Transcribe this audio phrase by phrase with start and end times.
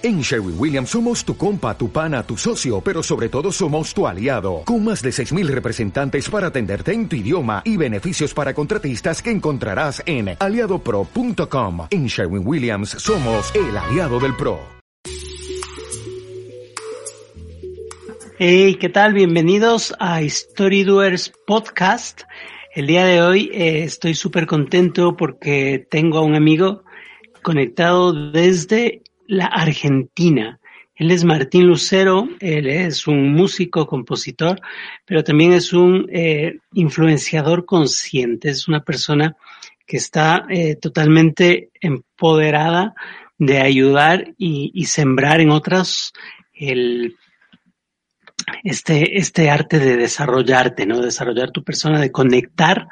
[0.00, 4.06] En Sherwin Williams somos tu compa, tu pana, tu socio, pero sobre todo somos tu
[4.06, 9.20] aliado, con más de 6.000 representantes para atenderte en tu idioma y beneficios para contratistas
[9.20, 11.88] que encontrarás en aliadopro.com.
[11.90, 14.60] En Sherwin Williams somos el aliado del PRO.
[18.38, 19.14] Hey, ¿qué tal?
[19.14, 22.22] Bienvenidos a Storydoers Podcast.
[22.72, 26.84] El día de hoy eh, estoy súper contento porque tengo a un amigo
[27.42, 30.58] conectado desde la Argentina.
[30.96, 34.60] Él es Martín Lucero, él es un músico, compositor,
[35.04, 39.36] pero también es un eh, influenciador consciente, es una persona
[39.86, 42.94] que está eh, totalmente empoderada
[43.38, 46.12] de ayudar y, y, sembrar en otras
[46.52, 47.16] el,
[48.64, 51.00] este, este arte de desarrollarte, ¿no?
[51.00, 52.88] Desarrollar tu persona, de conectar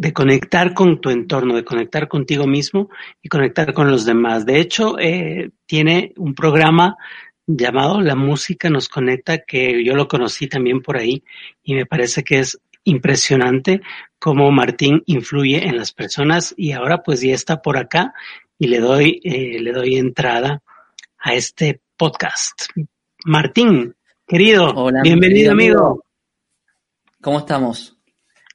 [0.00, 2.88] de conectar con tu entorno, de conectar contigo mismo
[3.20, 4.46] y conectar con los demás.
[4.46, 6.96] De hecho, eh, tiene un programa
[7.46, 11.22] llamado La Música nos conecta, que yo lo conocí también por ahí
[11.62, 13.82] y me parece que es impresionante
[14.18, 18.14] cómo Martín influye en las personas y ahora pues ya está por acá
[18.58, 20.62] y le doy, eh, le doy entrada
[21.18, 22.70] a este podcast.
[23.26, 23.94] Martín,
[24.26, 26.02] querido, Hola, bienvenido amigo.
[27.20, 27.99] ¿Cómo estamos?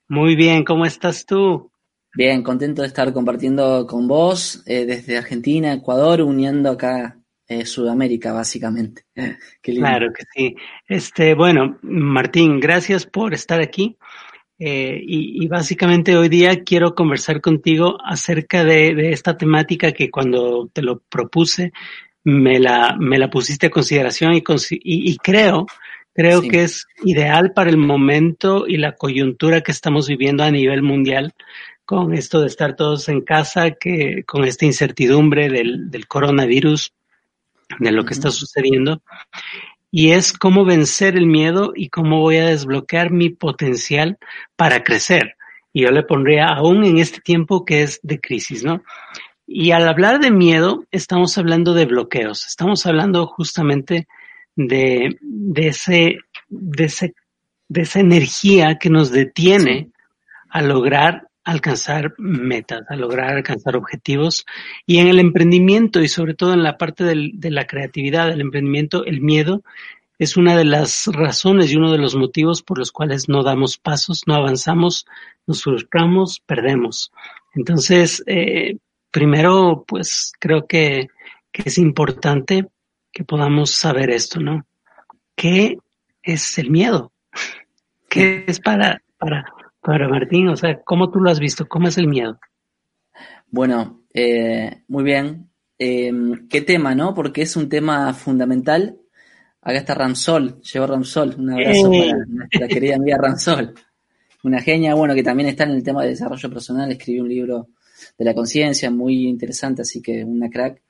[0.08, 1.72] Muy bien, ¿cómo estás tú?
[2.14, 8.32] Bien, contento de estar compartiendo con vos eh, desde Argentina, Ecuador, uniendo acá eh, Sudamérica,
[8.32, 9.04] básicamente.
[9.62, 9.88] Qué lindo.
[9.88, 10.56] Claro que sí.
[10.88, 13.98] Este, bueno, Martín, gracias por estar aquí.
[14.58, 20.10] Eh, y, y, básicamente hoy día quiero conversar contigo acerca de, de, esta temática que
[20.10, 21.74] cuando te lo propuse
[22.24, 25.66] me la, me la pusiste a consideración y, y, y creo
[26.16, 26.48] Creo sí.
[26.48, 31.34] que es ideal para el momento y la coyuntura que estamos viviendo a nivel mundial
[31.84, 36.94] con esto de estar todos en casa, que con esta incertidumbre del, del coronavirus,
[37.80, 38.18] de lo que uh -huh.
[38.18, 39.02] está sucediendo.
[39.92, 44.18] Y es cómo vencer el miedo y cómo voy a desbloquear mi potencial
[44.56, 45.36] para crecer.
[45.74, 48.82] Y yo le pondría aún en este tiempo que es de crisis, ¿no?
[49.46, 52.48] Y al hablar de miedo, estamos hablando de bloqueos.
[52.48, 54.08] Estamos hablando justamente
[54.56, 57.14] de, de, ese, de, ese,
[57.68, 59.90] de esa energía que nos detiene
[60.50, 64.46] a lograr alcanzar metas, a lograr alcanzar objetivos.
[64.86, 68.42] Y en el emprendimiento y sobre todo en la parte del, de la creatividad, del
[68.42, 69.64] emprendimiento, el miedo
[70.18, 73.78] es una de las razones y uno de los motivos por los cuales no damos
[73.78, 75.06] pasos, no avanzamos,
[75.46, 77.12] nos frustramos, perdemos.
[77.54, 78.78] Entonces, eh,
[79.12, 81.10] primero, pues creo que,
[81.52, 82.68] que es importante
[83.16, 84.68] que podamos saber esto, ¿no?
[85.36, 85.78] ¿Qué
[86.22, 87.14] es el miedo?
[88.10, 89.46] ¿Qué es para, para,
[89.80, 90.50] para Martín?
[90.50, 91.66] O sea, ¿cómo tú lo has visto?
[91.66, 92.38] ¿Cómo es el miedo?
[93.50, 95.50] Bueno, eh, muy bien.
[95.80, 96.12] Eh,
[96.50, 97.14] ¿Qué tema, no?
[97.14, 98.98] Porque es un tema fundamental.
[99.62, 101.36] Acá está Ramsol, llegó Ramsol.
[101.38, 102.12] Un abrazo eh.
[102.12, 103.76] para nuestra querida amiga Ramsol.
[104.44, 106.92] Una genia, bueno, que también está en el tema de desarrollo personal.
[106.92, 107.70] Escribió un libro
[108.18, 110.82] de la conciencia muy interesante, así que una crack.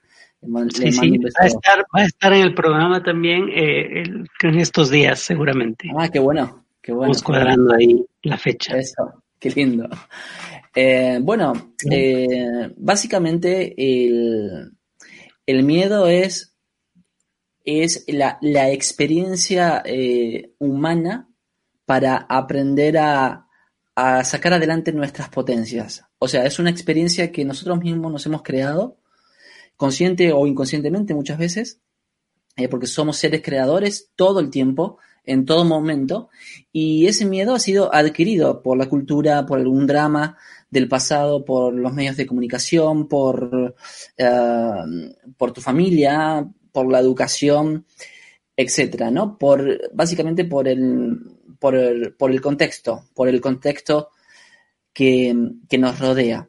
[0.70, 4.58] Sí, sí, va a, estar, va a estar en el programa también eh, el, en
[4.60, 5.90] estos días, seguramente.
[5.96, 7.08] Ah, qué bueno, qué bueno.
[7.08, 8.76] Vamos cuadrando ahí la fecha.
[8.76, 9.88] Eso, qué lindo.
[10.74, 14.72] Eh, bueno, eh, básicamente el,
[15.46, 16.54] el, miedo es,
[17.64, 19.82] es la, la experiencia
[20.58, 21.28] humana
[21.86, 23.46] para aprender a,
[23.96, 26.04] a sacar adelante nuestras potencias.
[26.18, 28.98] O sea, es una experiencia que nosotros mismos nos hemos creado
[29.76, 31.80] consciente o inconscientemente muchas veces,
[32.56, 36.30] eh, porque somos seres creadores todo el tiempo, en todo momento,
[36.72, 40.38] y ese miedo ha sido adquirido por la cultura, por algún drama
[40.70, 43.74] del pasado, por los medios de comunicación, por,
[44.18, 47.86] uh, por tu familia, por la educación,
[48.56, 49.36] etcétera, ¿no?
[49.36, 51.18] Por, básicamente por el,
[51.58, 54.10] por el, por el contexto, por el contexto
[54.92, 55.34] que,
[55.68, 56.48] que nos rodea.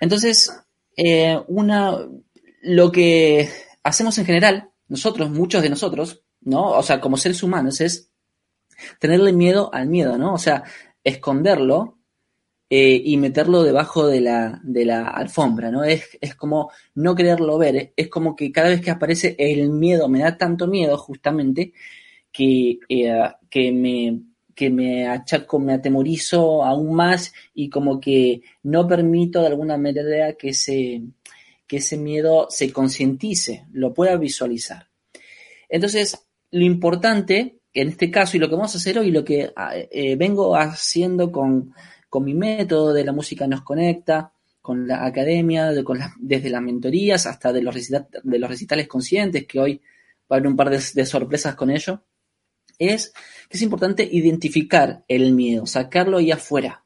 [0.00, 0.50] Entonces,
[1.00, 1.96] eh, una,
[2.62, 3.48] lo que
[3.84, 6.72] hacemos en general, nosotros, muchos de nosotros, ¿no?
[6.72, 8.10] O sea, como seres humanos, es
[8.98, 10.34] tenerle miedo al miedo, ¿no?
[10.34, 10.64] O sea,
[11.04, 11.98] esconderlo
[12.68, 15.84] eh, y meterlo debajo de la, de la alfombra, ¿no?
[15.84, 20.08] Es, es como no quererlo ver, es, como que cada vez que aparece el miedo,
[20.08, 21.72] me da tanto miedo justamente
[22.32, 24.20] que, eh, que me
[24.58, 30.32] que me achaco, me atemorizo aún más y como que no permito de alguna manera
[30.32, 31.02] que ese,
[31.64, 34.88] que ese miedo se concientice, lo pueda visualizar.
[35.68, 39.52] Entonces, lo importante en este caso y lo que vamos a hacer hoy, lo que
[39.92, 41.72] eh, vengo haciendo con,
[42.10, 45.70] con mi método de la música nos conecta, con la academia,
[46.18, 49.80] desde las mentorías hasta de los, de los recitales conscientes, que hoy
[50.30, 52.02] va a haber un par de, sorpresas con ello,
[52.78, 53.12] es
[53.48, 56.84] que es importante identificar el miedo, sacarlo ahí afuera.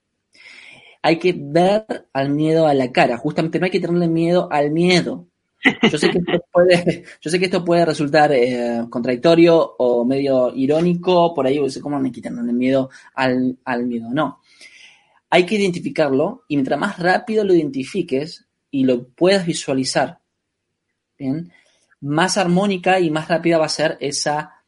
[1.02, 4.70] Hay que ver al miedo a la cara, justamente no hay que tenerle miedo al
[4.70, 5.26] miedo.
[5.90, 10.52] Yo sé que esto puede, yo sé que esto puede resultar eh, contradictorio o medio
[10.54, 14.08] irónico, por ahí, ¿cómo me quitan el miedo al, al miedo?
[14.12, 14.40] No
[15.32, 20.20] hay que identificarlo y mientras más rápido lo identifiques y lo puedas visualizar,
[21.18, 21.50] ¿bien?
[22.02, 24.61] más armónica y más rápida va a ser esa,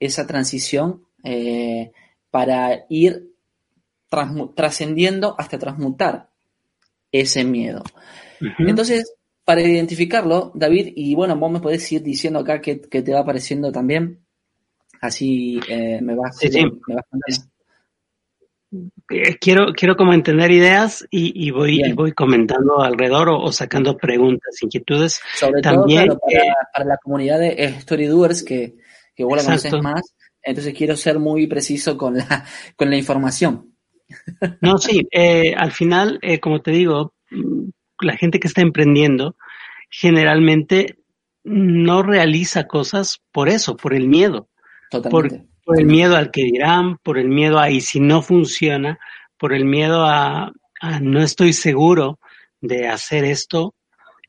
[0.00, 1.92] esa transición eh,
[2.30, 3.32] para ir
[4.54, 6.30] trascendiendo hasta transmutar
[7.10, 7.82] ese miedo.
[8.58, 9.14] Entonces,
[9.44, 13.72] para identificarlo, David, y bueno, vos me podés ir diciendo acá que, te va apareciendo
[13.72, 14.20] también,
[15.00, 16.50] así eh, me vas, sí,
[16.86, 17.48] me vas
[19.10, 25.20] eh, quiero, quiero como entender ideas y, voy, voy comentando alrededor o, sacando preguntas, inquietudes.
[25.34, 26.40] Sobre También, todo eh,
[26.72, 28.76] para, la comunidad de Storydoers que,
[29.16, 32.44] que vos la conoces más, entonces quiero ser muy preciso con la,
[32.76, 33.74] con la información.
[34.60, 37.14] No, sí, eh, al final, como te digo,
[38.00, 39.36] la gente que está emprendiendo
[39.90, 40.98] generalmente
[41.42, 44.48] no realiza cosas por eso, por el miedo.
[44.90, 49.00] Totalmente por el miedo al que dirán, por el miedo a y si no funciona,
[49.36, 50.52] por el miedo a,
[51.02, 52.20] no estoy seguro
[52.60, 53.74] de hacer esto.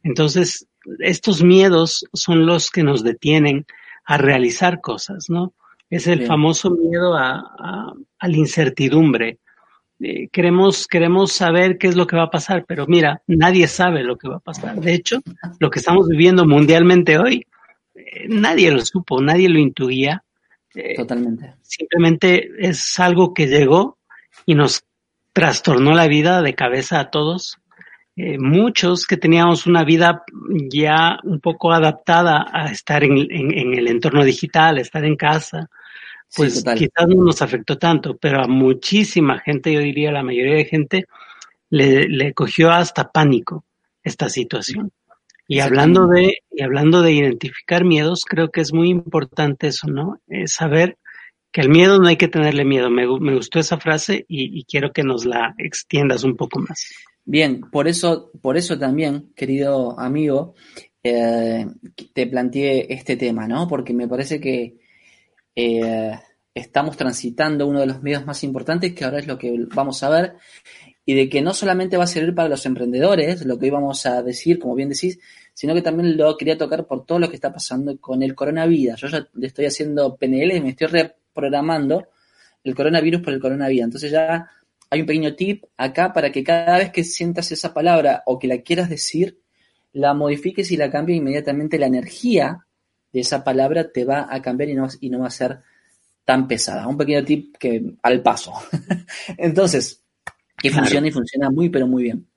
[0.02, 0.68] Entonces,
[0.98, 3.68] estos miedos son los que nos detienen
[4.08, 5.54] a realizar cosas, ¿no?
[5.90, 9.38] Es el famoso miedo a, la incertidumbre.
[10.00, 14.04] Eh, queremos, queremos saber qué es lo que va a pasar, pero mira, nadie sabe
[14.04, 14.80] lo que va a pasar.
[14.80, 15.22] De hecho,
[15.60, 17.46] lo que estamos viviendo mundialmente hoy,
[17.96, 20.24] eh, nadie lo supo, nadie lo intuía
[20.78, 21.56] eh, Totalmente.
[21.62, 23.98] Simplemente es algo que llegó
[24.46, 24.84] y nos
[25.34, 27.58] trastornó la vida de cabeza a todos.
[28.18, 30.24] Eh, muchos que teníamos una vida
[30.70, 35.70] ya un poco adaptada a estar en, el entorno digital, estar en casa,
[36.36, 40.66] pues quizás no nos afectó tanto, pero a muchísima gente, yo diría la mayoría de
[40.66, 41.06] gente,
[41.70, 43.64] le, le cogió hasta pánico
[44.04, 44.92] esta situación.
[45.48, 50.20] Y hablando de, y hablando de identificar miedos, creo que es muy importante eso, ¿no?
[50.28, 50.98] Es saber
[51.52, 52.90] que al miedo no hay que tenerle miedo.
[52.90, 56.94] Me, gustó esa frase y, quiero que nos la extiendas un poco más.
[57.30, 60.56] Bien, por eso, por eso también, querido amigo,
[61.04, 61.68] eh,
[62.14, 63.68] te planteé este tema, ¿no?
[63.68, 64.78] Porque me parece que
[65.54, 66.12] eh,
[66.54, 70.10] estamos transitando uno de los miedos más importantes, que ahora es lo que vamos a
[70.10, 70.36] ver,
[71.06, 74.06] y de que no solamente va a servir para los emprendedores, lo que hoy vamos
[74.06, 75.20] a decir, como bien decís,
[75.54, 79.02] sino que también lo quería tocar por todo lo que está pasando con el coronavirus.
[79.02, 82.08] Yo ya le estoy haciendo PNL me estoy reprogramando
[82.64, 83.84] el coronavirus por el coronavirus.
[83.84, 84.50] Entonces ya
[84.90, 88.48] hay un pequeño tip acá para que cada vez que sientas esa palabra o que
[88.48, 89.40] la quieras decir,
[89.94, 92.66] la modifiques y la cambies inmediatamente la energía
[93.12, 95.60] de esa palabra te va a cambiar y no, y no va a ser
[96.24, 96.88] tan pesada.
[96.88, 98.54] Un pequeño tip que al paso.
[99.38, 100.04] Entonces,
[100.58, 102.28] que funciona y funciona muy, pero muy bien.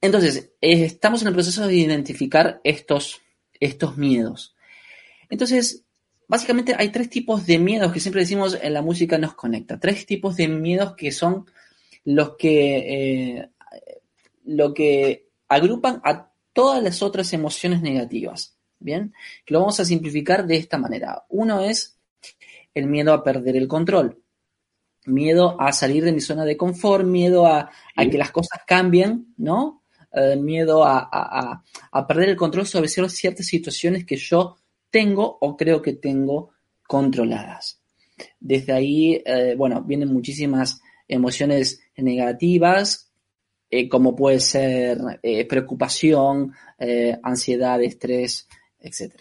[0.00, 3.20] Entonces, eh, estamos en el proceso de identificar estos,
[3.58, 4.56] estos miedos.
[5.28, 5.85] Entonces,
[6.28, 9.78] básicamente hay tres tipos de miedos que siempre decimos en la música nos conecta.
[9.78, 11.46] Tres tipos de miedos que son
[12.04, 13.50] los que, eh,
[14.44, 18.56] lo que agrupan a todas las otras emociones negativas.
[18.78, 19.14] Bien,
[19.46, 21.24] lo vamos a simplificar de esta manera.
[21.30, 21.98] Uno es
[22.74, 24.22] el miedo a perder el control
[25.06, 29.82] miedo a salir de mi zona de confort, miedo a, que las cosas cambien, ¿no?
[30.12, 31.62] Eh, miedo a,
[32.06, 34.56] perder el control sobre ciertas situaciones que yo
[34.90, 36.50] tengo o creo que tengo
[36.86, 37.80] controladas.
[38.40, 43.12] Desde ahí, eh, bueno, vienen muchísimas emociones negativas,
[43.70, 44.98] eh, como puede ser
[45.48, 46.52] preocupación,
[47.22, 48.48] ansiedad, estrés,
[48.80, 49.14] etc.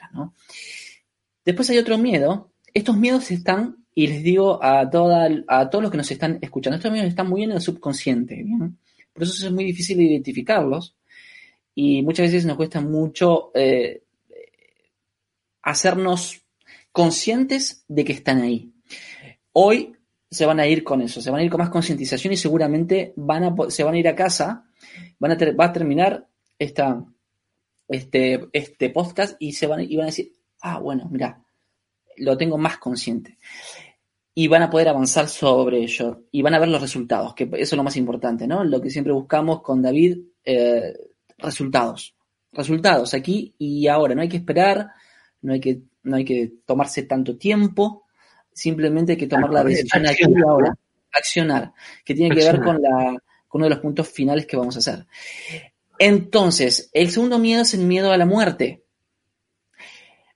[1.43, 2.51] Después hay otro miedo.
[2.73, 6.91] Estos miedos están y les digo a, a todos los que nos están escuchando, estos
[6.91, 8.77] miedos están muy en el subconsciente, ¿bien?
[9.13, 10.97] Por eso es muy difícil identificarlos
[11.73, 14.03] y muchas veces nos cuesta mucho eh,
[15.65, 16.43] hacernos
[16.93, 18.71] conscientes de que están ahí.
[19.51, 19.97] Hoy
[20.31, 23.13] se van a ir con eso, se van a ir con más concientización y seguramente
[23.17, 24.69] van a, se van a ir a casa,
[25.19, 27.03] van a va a terminar esta,
[27.87, 30.31] este, este podcast y, se van, y van a decir,
[30.61, 31.43] ah, bueno, mira,
[32.17, 33.37] lo tengo más consciente
[34.35, 37.53] y van a poder avanzar sobre ello y van a ver los resultados, que eso
[37.53, 38.63] es lo más importante, ¿no?
[38.63, 40.93] Lo que siempre buscamos con David, eh,
[41.39, 42.15] resultados.
[42.51, 44.91] Resultados aquí y ahora, no hay que esperar,
[45.45, 48.05] no hay que, no hay que tomarse tanto tiempo,
[48.51, 50.75] simplemente hay que tomar la decisión aquí y ahora,
[51.11, 51.73] accionar,
[52.03, 54.79] que tiene que ver con, la, con uno de los puntos finales que vamos a
[54.79, 55.05] hacer.
[55.99, 58.83] Entonces, el segundo miedo es el miedo a la muerte.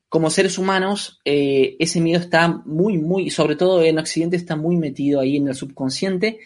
[0.07, 4.77] Como seres humanos, eh, ese miedo está muy, muy, sobre todo en Occidente, está muy
[4.77, 6.39] metido ahí en el subconsciente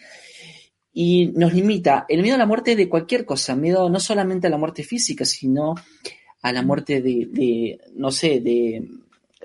[0.92, 2.06] y nos limita.
[2.08, 5.24] El miedo a la muerte de cualquier cosa, miedo no solamente a la muerte física,
[5.24, 5.74] sino
[6.44, 8.86] a la muerte de, no sé, de,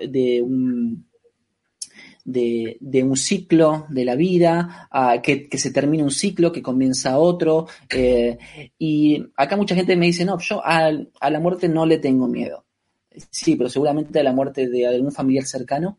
[0.06, 1.06] de un
[2.26, 4.90] de, un ciclo de la vida,
[5.22, 7.66] que, se termina un ciclo, que comienza otro.
[7.88, 8.36] Eh,
[8.78, 12.66] y acá mucha gente me dice, no, yo a, la muerte no le tengo miedo.
[13.30, 15.98] Sí, pero seguramente a la muerte de algún familiar cercano.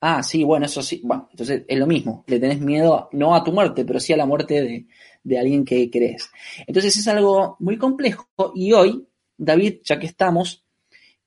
[0.00, 1.00] Ah, sí, bueno, eso sí.
[1.02, 2.22] Bueno, entonces es lo mismo.
[2.28, 4.86] Le tenés miedo no a tu muerte, pero sí a la muerte de,
[5.24, 6.30] de alguien que crees.
[6.68, 8.28] Entonces es algo muy complejo.
[8.54, 9.04] Y hoy,
[9.36, 10.64] David, ya que estamos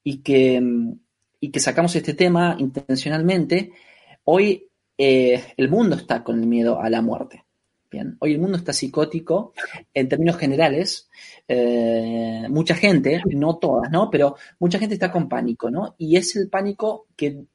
[0.03, 0.61] y que
[1.39, 3.71] y que sacamos este tema intencionalmente,
[4.25, 7.45] hoy eh, el mundo está con el miedo a la muerte.
[7.89, 9.53] Bien, hoy el mundo está psicótico
[9.93, 11.09] en términos generales.
[11.47, 14.09] Eh, mucha gente, no todas, ¿no?
[14.11, 15.95] Pero mucha gente está con pánico, ¿no?
[15.97, 17.45] Y es el pánico que,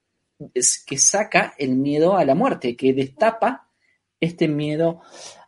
[0.52, 3.68] que saca el miedo a la muerte, que destapa
[4.18, 5.02] este miedo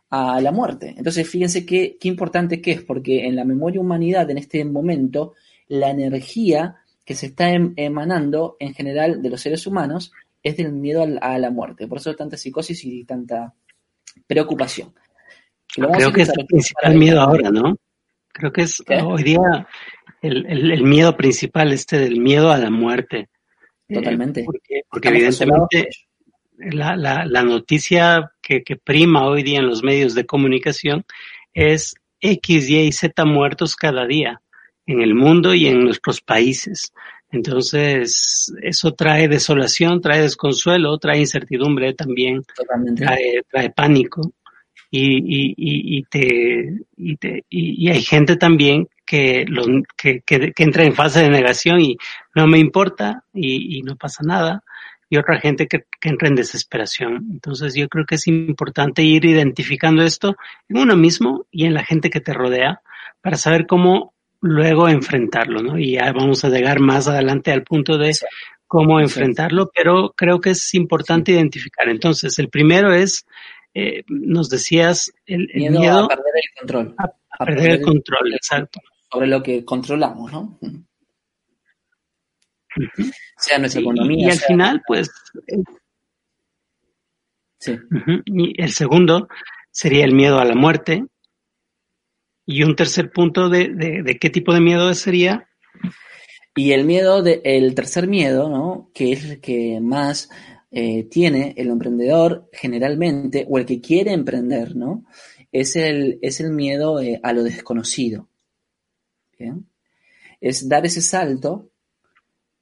[0.09, 0.93] a la muerte.
[0.97, 5.33] Entonces, fíjense qué, qué importante que es, porque en la memoria humanidad, en este momento,
[5.67, 10.11] la energía que se está em, emanando en general de los seres humanos
[10.43, 11.87] es del miedo a la muerte.
[11.87, 13.53] Por eso tanta psicosis y tanta
[14.25, 14.93] preocupación.
[15.67, 17.77] Creo que es el principal miedo ahora, ¿no?
[18.29, 19.67] Creo que es hoy día
[20.21, 23.29] el, miedo principal, este del miedo a la muerte.
[23.87, 24.43] Totalmente.
[24.43, 25.89] porque, evidentemente
[26.57, 31.05] la, la, noticia que, que, prima hoy día en los medios de comunicación
[31.53, 34.41] es X, Y y Z muertos cada día
[34.85, 36.91] en el mundo y en nuestros países.
[37.29, 42.41] Entonces, eso trae desolación, trae desconsuelo, trae incertidumbre también,
[42.95, 44.31] trae, trae, pánico.
[44.89, 49.65] Y, y, y, te, y, te, y, hay gente también que, lo,
[49.97, 51.97] que, que, entra en fase de negación y
[52.33, 54.63] no me importa y, no pasa nada.
[55.09, 57.27] Y otra gente que, que entra en desesperación.
[57.31, 60.35] Entonces yo creo que es importante ir identificando esto
[60.67, 62.81] en uno mismo y en la gente que te rodea
[63.21, 65.79] para saber cómo luego enfrentarlo, ¿no?
[65.79, 68.11] Y ya vamos a llegar más adelante al punto de
[68.67, 71.89] cómo enfrentarlo, pero creo que es importante identificar.
[71.89, 73.25] Entonces, el primero es,
[73.73, 76.95] eh, nos decías, el, miedo, a perder el control.
[76.97, 78.79] A, perder, el control, exacto.
[79.11, 80.59] Sobre lo que controlamos, ¿no?
[83.37, 84.27] Sea nuestra economía.
[84.27, 85.09] Y, al final, pues...
[87.59, 87.77] sí.
[88.25, 89.27] Y el segundo
[89.71, 91.05] sería el miedo a la muerte,
[92.47, 95.49] y un tercer punto de, de, qué tipo de miedo sería.
[96.55, 98.89] Y el miedo, de, el tercer miedo, ¿no?
[98.93, 100.29] Que es el que más
[100.71, 105.03] eh, tiene el emprendedor generalmente, o el que quiere emprender, ¿no?
[105.51, 108.29] Es el, es el miedo eh, a lo desconocido.
[110.39, 111.69] Es dar ese salto,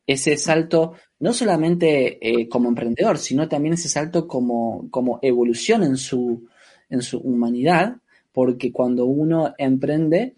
[0.08, 5.98] ese salto no solamente eh, como emprendedor, sino también ese salto como, como evolución en
[5.98, 6.48] su,
[6.90, 7.98] en su humanidad,
[8.32, 10.36] porque cuando uno emprende,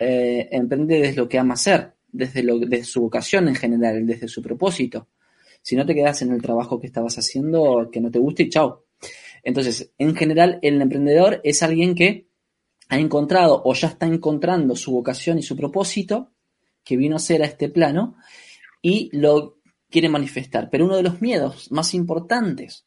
[0.00, 4.28] eh, emprende desde lo que ama hacer, desde, lo, desde su vocación en general, desde
[4.28, 5.08] su propósito.
[5.62, 8.84] Si no te quedas en el trabajo que estabas haciendo, que no te guste chao.
[9.42, 12.26] Entonces, en general, el emprendedor es alguien que
[12.88, 16.30] ha encontrado o ya está encontrando su vocación y su propósito,
[16.84, 18.16] que vino a ser a este plano,
[18.86, 19.58] y lo
[19.90, 20.70] quiere manifestar.
[20.70, 22.86] Pero uno de los miedos más importantes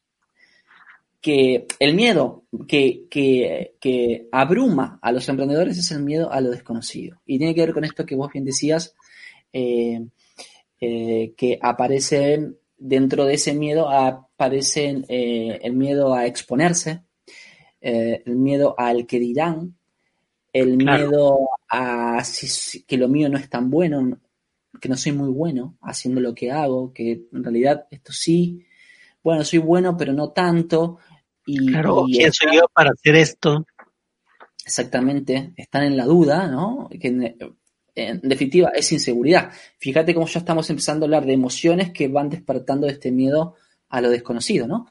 [1.20, 7.20] que el miedo que, que, abruma a los emprendedores es el miedo a lo desconocido.
[7.26, 8.94] Y tiene que ver con esto que vos bien decías,
[9.52, 10.06] eh,
[10.80, 17.02] eh, que aparece dentro de ese miedo, aparece eh, el miedo a exponerse,
[17.82, 19.76] el miedo al que dirán,
[20.50, 22.22] el miedo a
[22.86, 24.18] que lo mío no es tan bueno,
[24.80, 28.64] que no soy muy bueno haciendo lo que hago, que en realidad esto sí,
[29.22, 30.98] bueno, soy bueno, pero no tanto,
[31.44, 33.66] claro, ¿quién soy yo para hacer esto?
[34.64, 36.88] Exactamente, están en la duda, ¿no?
[37.00, 37.08] Que
[37.94, 39.50] en, definitiva es inseguridad.
[39.78, 43.56] Fíjate cómo ya estamos empezando a hablar de emociones que van despertando este miedo
[43.88, 44.88] a lo desconocido, ¿no?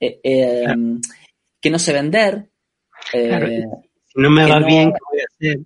[0.00, 1.00] Eh, em,
[1.60, 2.50] que no sé vender.
[3.12, 3.64] Eh,
[4.06, 5.60] si no me va bien, ¿qué voy a hacer?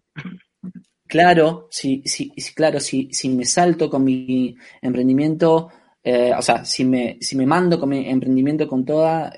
[1.12, 5.68] Claro, si, si, claro, si, si me salto con mi emprendimiento,
[6.02, 9.30] eh, o sea, si me, si me mando con mi emprendimiento con toda,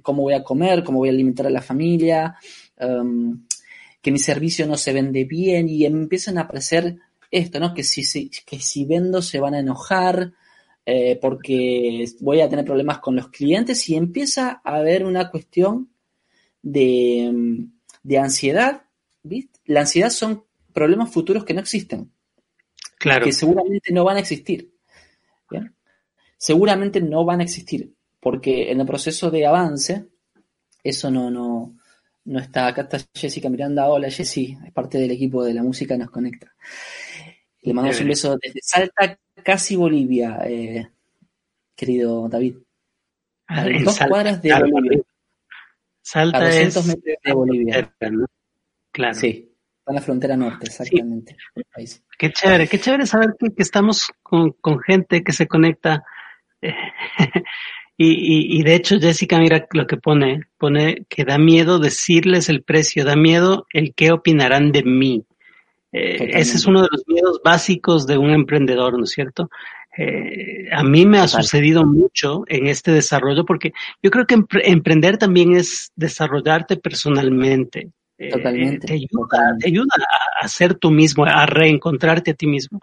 [0.00, 2.36] cómo voy a comer, cómo voy a alimentar a la familia,
[2.76, 3.44] em,
[4.00, 6.96] que mi servicio no se vende bien y empiezan a aparecer
[7.32, 7.74] esto, ¿no?
[7.74, 10.32] Que si, que si vendo se van a enojar
[10.86, 15.90] eh, porque voy a tener problemas con los clientes y empieza a haber una cuestión
[16.62, 17.66] de,
[18.04, 18.82] de ansiedad
[19.24, 19.58] ¿viste?
[19.66, 22.10] La ansiedad son problemas futuros que no existen.
[22.98, 23.24] Claro.
[23.24, 24.72] Que seguramente no van a existir.
[25.50, 25.74] ¿bien?
[26.36, 27.94] Seguramente no van a existir.
[28.20, 30.06] Porque en el proceso de avance,
[30.82, 31.76] eso no, no,
[32.24, 32.68] no está.
[32.68, 33.88] Acá está Jessica Miranda.
[33.88, 34.56] Hola, Jessy.
[34.64, 36.54] Es parte del equipo de la música, nos conecta.
[37.62, 40.88] Le mandamos un beso desde Salta, casi Bolivia, eh,
[41.76, 42.56] querido David.
[43.46, 45.02] Ah, A en dos Salta, cuadras de Bolivia.
[46.00, 47.94] Salta A 200 es metros de Bolivia.
[48.90, 49.14] Claro.
[49.14, 49.51] Sí,
[49.82, 51.36] está en la frontera norte, exactamente.
[51.74, 52.02] país.
[52.18, 56.04] Qué chévere, qué chévere saber que, que estamos con, con gente que se conecta.
[56.60, 56.72] eh,
[57.96, 62.48] y, y, y de hecho, Jessica, mira lo que pone, pone que da miedo decirles
[62.48, 65.24] el precio, da miedo el qué opinarán de mí.
[65.92, 69.50] Eh, ese es uno de los miedos básicos de un emprendedor, ¿no es cierto?
[69.98, 73.72] Eh, a mí me ha sucedido mucho en este desarrollo porque
[74.02, 77.90] yo creo que empre- emprender también es desarrollarte personalmente.
[78.18, 79.62] Eh, Totalmente, Te ayuda, totalmente.
[79.64, 79.94] te ayuda
[80.40, 82.80] a, a ser tú mismo, a reencontrarte a ti mismo.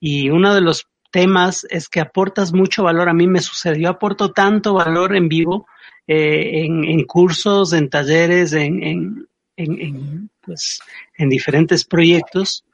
[0.00, 3.08] Y uno de los temas es que aportas mucho valor.
[3.08, 5.66] A mí me sucede, yo aporto tanto valor en vivo,
[6.06, 10.80] eh, en, en cursos, en talleres, en, en, en, pues,
[11.16, 12.64] en diferentes proyectos,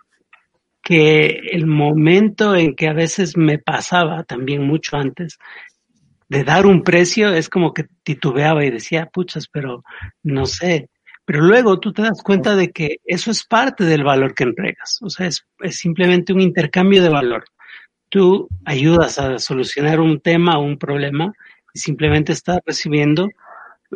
[0.82, 5.38] que el momento en que a veces me pasaba también mucho antes
[6.28, 9.84] de dar un precio es como que titubeaba y decía, puchas, pero
[10.22, 10.90] no sé.
[11.24, 14.98] Pero luego tú te das cuenta de que eso es parte del valor que entregas.
[15.00, 17.44] O sea, es, es simplemente un intercambio de valor.
[18.10, 21.32] Tú ayudas a solucionar un tema o un problema
[21.72, 23.28] y simplemente estás recibiendo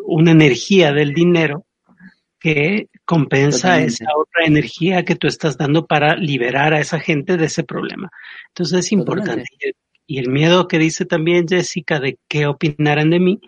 [0.04, 1.64] una energía del dinero
[2.40, 3.94] que compensa Totalmente.
[3.94, 8.10] esa otra energía que tú estás dando para liberar a esa gente de ese problema.
[8.48, 9.44] Entonces es importante.
[10.06, 13.40] Y el miedo que dice también Jessica de qué opinarán de mí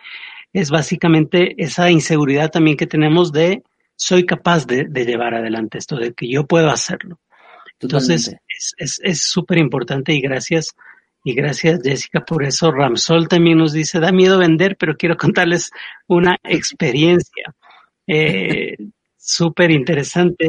[0.52, 3.62] es básicamente esa inseguridad también que tenemos de
[4.00, 7.20] soy capaz de, de llevar adelante esto, de que yo puedo hacerlo.
[7.78, 8.44] Entonces Totalmente.
[8.48, 10.74] es es es súper importante y gracias
[11.22, 12.72] y gracias Jessica por eso.
[12.72, 15.70] Ramsol también nos dice da miedo vender, pero quiero contarles
[16.08, 17.54] una experiencia
[18.06, 18.76] eh,
[19.18, 20.48] súper interesante.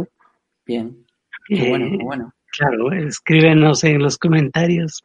[0.66, 1.06] Bien.
[1.46, 2.34] Qué Eh, bueno, qué bueno.
[2.58, 5.04] Claro, escríbenos en los comentarios.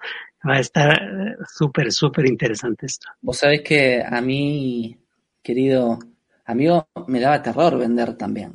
[0.48, 3.08] Va a estar eh, súper, súper interesante esto.
[3.20, 4.96] Vos sabés que a mí,
[5.42, 5.98] querido
[6.46, 8.54] amigo, me daba terror vender también.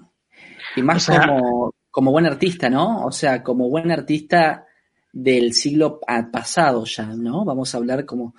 [0.75, 3.06] Y más O sea- como, como buen artista, ¿no?
[3.06, 4.65] O sea, como buen artista
[5.13, 7.43] del siglo pa- pasado ya, ¿no?
[7.45, 8.34] Vamos a hablar como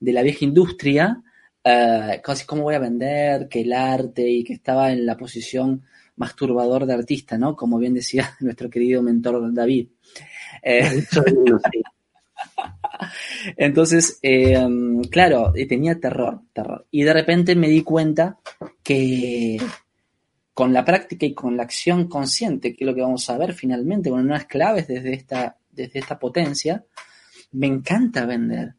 [0.00, 1.22] de la vieja industria,
[1.62, 5.82] eh, casi cómo voy a vender, que el arte y que estaba en la posición
[6.16, 7.54] masturbador de artista, ¿no?
[7.56, 9.88] Como bien decía nuestro querido mentor David.
[10.62, 11.04] Eh,
[13.56, 14.58] Entonces, eh,
[15.10, 16.86] claro, eh, tenía terror, terror.
[16.90, 18.38] Y de repente me di cuenta
[18.82, 19.58] que
[20.52, 23.54] con la práctica y con la acción consciente, que es lo que vamos a ver
[23.54, 26.84] finalmente, con unas claves desde esta, desde esta potencia,
[27.52, 28.74] me encanta vender.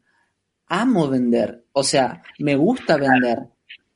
[0.68, 1.64] Amo vender.
[1.72, 3.38] O sea, me gusta vender.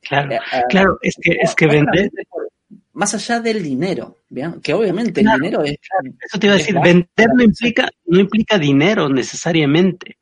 [0.01, 2.50] Claro, Eh, eh, claro, es que, es que vender, por-
[2.93, 4.59] Más allá del dinero, ¿bien?
[4.61, 5.77] Que obviamente Claro, el dinero es...
[6.19, 10.17] eso te iba a decir, vender no implica, no implica dinero necesariamente.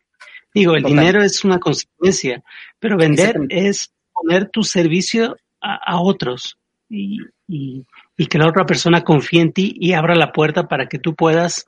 [0.53, 0.97] Digo, el Total.
[0.97, 2.43] dinero es una consecuencia,
[2.79, 6.57] pero vender es poner tu servicio a, a otros
[6.89, 7.85] y, y,
[8.17, 11.15] y que la otra persona confíe en ti y abra la puerta para que tú
[11.15, 11.65] puedas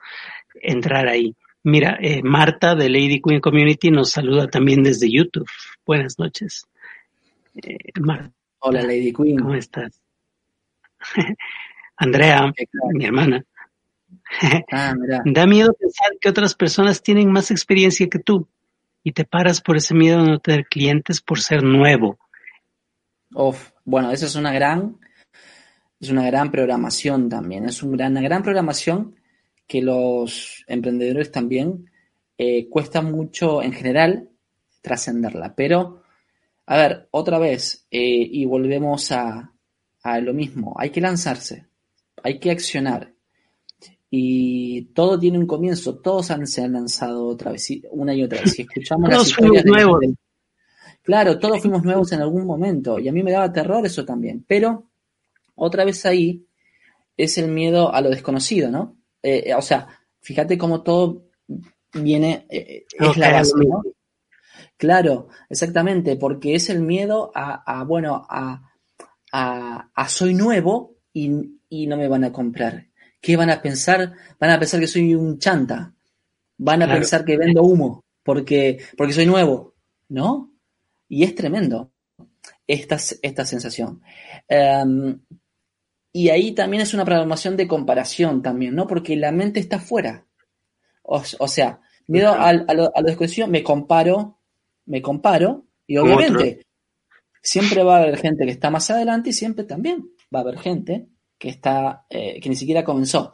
[0.62, 1.36] entrar ahí.
[1.64, 5.48] Mira, eh, Marta de Lady Queen Community nos saluda también desde YouTube.
[5.86, 6.66] Buenas noches.
[7.56, 9.38] Eh, Marta, Hola, Lady Queen.
[9.38, 10.01] ¿cómo estás?
[11.98, 12.52] Andrea,
[12.94, 13.46] mi hermana.
[14.72, 15.22] Ah, mira.
[15.26, 18.48] Da miedo pensar que otras personas tienen más experiencia que tú
[19.04, 22.18] y te paras por ese miedo de no tener clientes por ser nuevo.
[23.86, 24.98] Bueno, esa es una gran,
[26.00, 27.66] es una gran programación también.
[27.66, 29.16] Es un gran- una gran programación
[29.68, 31.90] que los emprendedores también
[32.38, 34.30] eh, cuesta mucho en general
[34.82, 35.56] trascenderla.
[35.56, 36.04] Pero,
[36.66, 39.54] a ver, otra vez, eh, y volvemos a,
[40.04, 40.76] a lo mismo.
[40.78, 41.66] Hay que lanzarse,
[42.24, 43.14] hay que accionar.
[44.10, 48.42] Y todo tiene un comienzo, todos han, se han lanzado otra vez, una y otra
[48.42, 48.52] vez.
[48.54, 50.00] Si escuchamos las Todos historias nuevos.
[50.02, 50.16] de-
[51.04, 54.46] Claro, todos fuimos nuevos en algún momento y a mí me daba terror eso también.
[54.48, 54.88] Pero
[55.56, 56.46] otra vez ahí
[57.18, 58.98] es el miedo a lo desconocido, ¿no?
[59.24, 59.88] Eh, eh, o sea,
[60.20, 61.24] fíjate cómo todo
[61.94, 63.82] viene, eh, es No, la base, ¿no?
[64.78, 68.71] Claro, exactamente, porque es el miedo a, a, bueno, a,
[69.32, 71.32] a, a soy nuevo y,
[71.70, 72.88] y no me van a comprar.
[73.20, 74.14] ¿Qué van a pensar?
[74.40, 75.94] Van a pensar que soy un chanta.
[76.58, 77.00] Van a Claro.
[77.00, 79.76] pensar que vendo humo porque, porque soy nuevo.
[80.10, 80.52] ¿No?
[81.08, 81.92] Y es tremendo
[82.68, 84.02] esta, esta sensación.
[84.48, 85.20] Em,
[86.14, 88.86] Y ahí también es una programación de comparación también, ¿no?
[88.88, 90.26] Porque la mente está fuera.
[91.04, 94.40] O, sea, miedo a, a, lo, desconocido, me comparo,
[94.86, 96.66] me comparo, y obviamente
[97.42, 100.60] siempre va a haber gente que está más adelante y siempre también va a haber
[100.60, 103.34] gente que está, eh, que ni siquiera comenzó.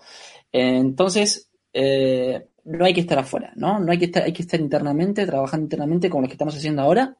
[0.52, 3.80] entonces, eh, no hay que estar afuera, ¿no?
[3.80, 6.82] No hay que estar, hay que estar internamente, trabajando internamente como lo que estamos haciendo
[6.82, 7.18] ahora,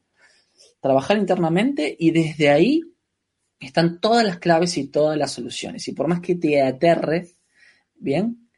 [0.80, 2.82] trabajar internamente y desde ahí
[3.60, 5.86] están todas las claves y todas las soluciones.
[5.88, 7.28] Y por más que te aterre,
[7.94, 8.50] bien,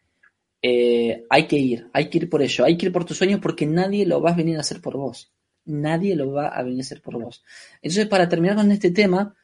[0.62, 3.40] eh, hay que ir, hay que ir por ello, hay que ir por tus sueños
[3.40, 5.32] porque nadie lo va a venir a hacer por vos.
[5.66, 7.44] Nadie lo va a venir a hacer por vos.
[7.82, 9.34] Entonces, para terminar con este tema,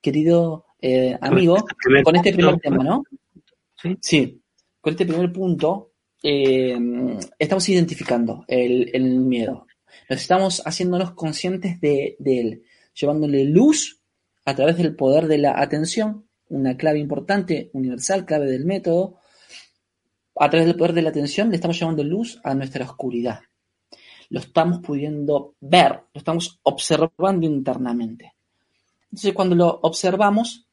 [0.00, 1.64] querido eh, amigo,
[2.04, 3.04] con este primer tema, ¿no?
[4.00, 4.40] Sí.
[4.80, 6.78] con este primer punto, eh,
[7.38, 9.66] estamos identificando el, miedo.
[10.08, 12.62] Nos estamos haciéndonos conscientes de, de él,
[12.94, 14.00] llevándole luz
[14.44, 19.18] a través del poder de la atención, una clave importante, universal, clave del método.
[20.36, 23.40] A través del poder de la atención le estamos llevando luz a nuestra oscuridad.
[24.34, 28.34] Lo estamos pudiendo ver, lo estamos observando internamente.
[29.04, 30.66] Entonces, cuando lo observamos,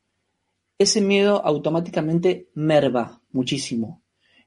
[0.80, 4.02] ese miedo automáticamente merva muchísimo.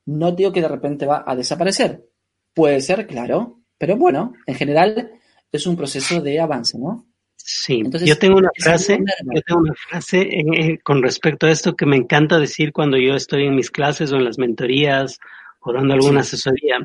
[0.07, 2.05] No digo que de repente va a desaparecer.
[2.53, 5.13] Puede ser, claro, pero bueno, en general
[5.53, 7.07] es un proceso de avance, ¿no?
[7.37, 8.99] Sí, yo tengo una frase,
[9.33, 13.45] yo tengo una frase con respecto a esto que me encanta decir cuando yo estoy
[13.45, 15.21] en mis clases o en las mentorías
[15.61, 16.79] o dando alguna asesoría.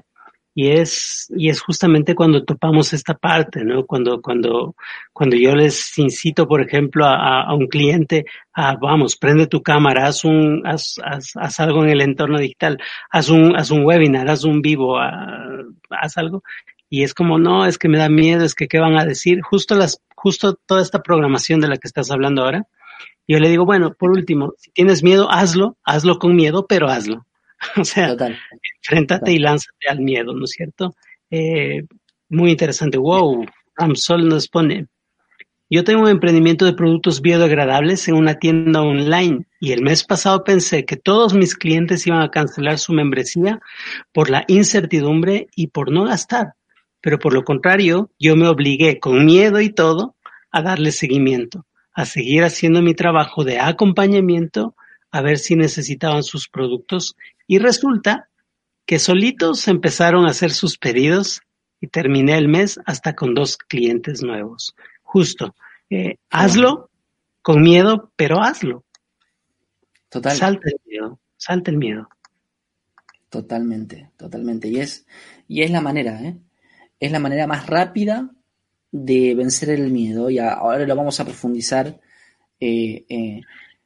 [0.55, 3.85] Y es, y es justamente cuando topamos esta parte, ¿no?
[3.85, 4.75] Cuando, cuando,
[5.13, 10.07] cuando yo les incito, por ejemplo, a, a un cliente a, vamos, prende tu cámara,
[10.07, 12.77] haz un, haz, haz, haz, algo en el entorno digital,
[13.09, 16.43] haz un, haz un webinar, haz un vivo, haz algo.
[16.89, 19.41] Y es como, no, es que me da miedo, es que qué van a decir.
[19.41, 22.67] Justo las justo toda esta programación de la que estás hablando ahora.
[23.27, 27.25] Yo le digo, bueno, por último, si tienes miedo, hazlo, hazlo con miedo, pero hazlo.
[27.77, 28.15] o sea,
[28.81, 30.95] enfréntate y lánzate al miedo, ¿no es cierto?
[31.29, 31.83] Eh,
[32.29, 32.97] muy interesante.
[32.97, 33.45] Wow,
[33.75, 34.87] Ramsol nos pone.
[35.71, 40.43] Yo tengo un emprendimiento de productos biodegradables en una tienda online y el mes pasado
[40.43, 43.59] pensé que todos mis clientes iban a cancelar su membresía
[44.11, 46.53] por la incertidumbre y por no gastar.
[47.01, 50.15] Pero por lo contrario, yo me obligué con miedo y todo
[50.51, 54.75] a darle seguimiento, a seguir haciendo mi trabajo de acompañamiento,
[55.11, 57.15] a ver si necesitaban sus productos
[57.49, 58.29] y resulta
[58.85, 61.41] que solitos empezaron a hacer sus pedidos
[61.81, 64.75] y terminé el mes hasta con dos clientes nuevos.
[65.01, 65.55] Justo,
[65.89, 66.91] eh, hazlo
[67.41, 68.85] con miedo, pero hazlo.
[70.09, 70.37] Total.
[70.37, 72.07] Salta el miedo, salta el miedo.
[73.29, 74.67] Totalmente, totalmente.
[74.67, 75.07] Y es,
[75.47, 76.37] y es la manera, ¿eh?
[76.99, 78.29] es la manera más rápida
[78.91, 81.99] de vencer el miedo y ahora lo vamos a profundizar
[82.59, 83.41] eh, eh,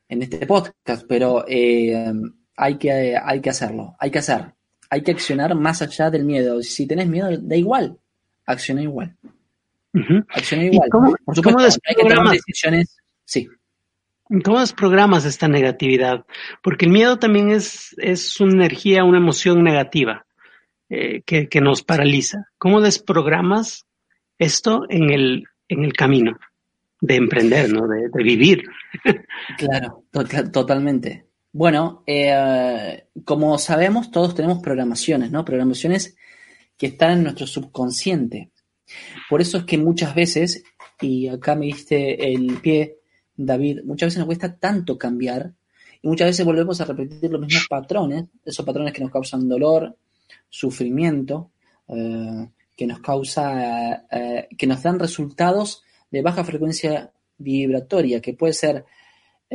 [0.10, 2.12] en este podcast, pero eh,
[2.56, 4.54] hay, que, hay que hacerlo, hay que hacer,
[4.90, 6.62] hay que accionar más allá del miedo.
[6.62, 7.98] Si tenés miedo, da igual,
[8.46, 9.16] acciona igual.
[10.30, 10.90] Acciona igual.
[10.90, 12.98] Por supuesto, hay que tomar decisiones.
[13.26, 13.48] Sí.
[14.44, 16.26] ¿Cómo desprogramas esta negatividad?
[16.64, 20.26] Porque el miedo también es, es una energía, una emoción negativa.
[20.96, 22.50] Eh, que, nos paraliza.
[22.60, 23.88] ¿Cómo desprogramas
[24.38, 26.38] esto en el, en el camino
[27.02, 27.88] de emprender, ¿no?
[27.88, 28.66] de, vivir?
[29.58, 30.04] claro,
[30.52, 31.26] totalmente.
[31.56, 35.46] Bueno, eh, como sabemos, todos tenemos programaciones, ¿no?
[35.46, 36.16] Programaciones
[36.76, 38.50] que están en nuestro subconsciente.
[39.30, 40.64] Por eso es que muchas veces,
[41.00, 42.98] y acá me diste el pie,
[43.36, 45.54] David, muchas veces nos cuesta tanto cambiar
[46.02, 49.96] y muchas veces volvemos a repetir los mismos patrones, esos patrones que nos causan dolor,
[50.50, 51.52] sufrimiento
[51.88, 58.54] eh, que nos causa, eh, que nos dan resultados de baja frecuencia vibratoria, que puede
[58.54, 58.86] ser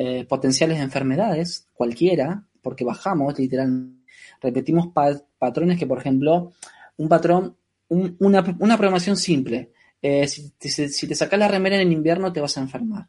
[0.01, 4.05] eh, potenciales enfermedades, cualquiera, porque bajamos literalmente,
[4.41, 4.91] repetimos
[5.39, 6.53] patrones que, por ejemplo,
[6.99, 7.57] un patrón,
[7.89, 12.61] una, programación simple, si te, si, te sacas la remera en invierno te vas a
[12.61, 13.09] enfermar,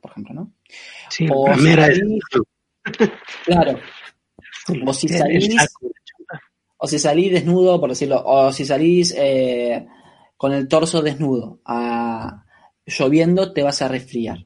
[0.00, 0.52] por ejemplo, ¿no?
[1.08, 1.44] Sí, o
[3.44, 3.78] claro,
[4.84, 5.54] o si salís,
[6.78, 9.86] o si salís desnudo, por decirlo, o si salís eh,
[10.36, 11.60] con el torso desnudo,
[12.86, 14.38] lloviendo, te vas a resfriar.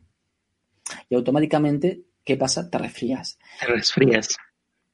[1.09, 2.69] Y automáticamente, ¿qué pasa?
[2.71, 3.39] Te resfrías.
[3.59, 4.37] Te resfrías.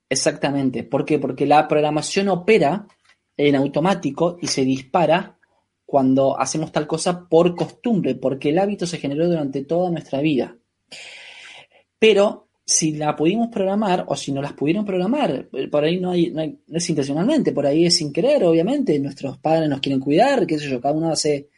[0.09, 0.85] Exactamente.
[0.85, 1.19] ¿Por qué?
[1.19, 2.87] Porque la programación opera
[3.37, 5.39] en automático y se dispara
[5.85, 10.57] cuando hacemos tal cosa por costumbre, porque el hábito se generó durante toda nuestra vida.
[11.99, 16.31] Pero si la pudimos programar o si no las pudieron programar, por ahí no, hay,
[16.31, 20.59] no, es intencionalmente, por ahí es sin querer, obviamente, nuestros padres nos quieren cuidar, qué
[20.59, 21.49] sé yo, cada uno hace,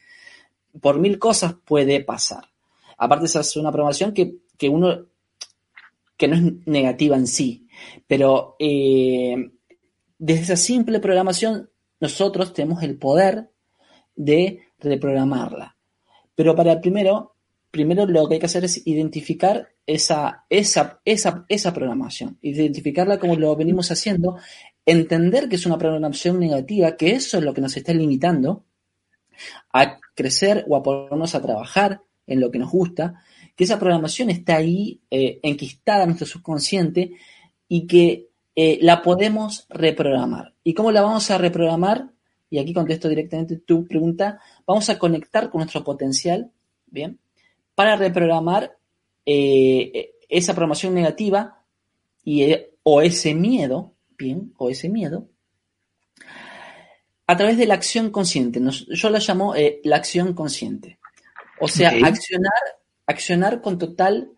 [0.80, 2.47] por mil cosas puede pasar.
[2.98, 5.06] Aparte se hace una programación que, que uno
[6.16, 7.68] que no es negativa en sí,
[8.06, 9.52] pero eh,
[10.18, 13.50] desde esa simple programación nosotros tenemos el poder
[14.16, 15.76] de reprogramarla.
[16.34, 17.36] Pero para primero,
[17.70, 23.36] primero lo que hay que hacer es identificar esa, esa, esa, esa programación, identificarla como
[23.36, 24.38] lo venimos haciendo,
[24.84, 28.64] entender que es una programación negativa, que eso es lo que nos está limitando
[29.72, 33.22] a crecer o a ponernos a trabajar en lo que nos gusta,
[33.56, 37.12] que esa programación está ahí eh, enquistada en nuestro subconsciente
[37.66, 40.54] y que eh, la podemos reprogramar.
[40.62, 42.10] ¿Y cómo la vamos a reprogramar?
[42.50, 44.40] Y aquí contesto directamente tu pregunta.
[44.66, 46.52] Vamos a conectar con nuestro potencial,
[46.86, 47.18] ¿bien?
[47.74, 48.76] Para reprogramar
[49.26, 51.64] eh, esa programación negativa
[52.24, 52.46] y,
[52.84, 54.52] o ese miedo, ¿bien?
[54.56, 55.28] O ese miedo,
[57.26, 58.60] a través de la acción consciente.
[58.90, 60.97] yo la llamo la acción consciente.
[61.60, 62.52] O sea, accionar,
[63.06, 64.32] accionar con total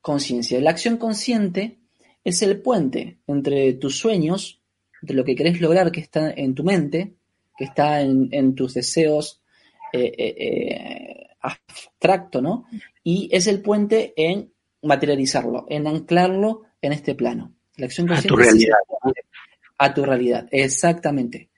[0.00, 0.60] conciencia.
[0.60, 1.78] La acción consciente
[2.24, 4.60] es el puente entre tus sueños,
[5.00, 7.14] de lo que querés lograr que está en tu mente,
[7.56, 9.42] que está en, tus deseos
[9.92, 12.66] eh, eh, eh, abstracto, ¿no?
[13.02, 17.54] Y es el puente en materializarlo, en anclarlo en este plano.
[17.76, 18.76] La acción consciente a tu realidad.
[19.78, 21.50] a tu realidad, exactamente.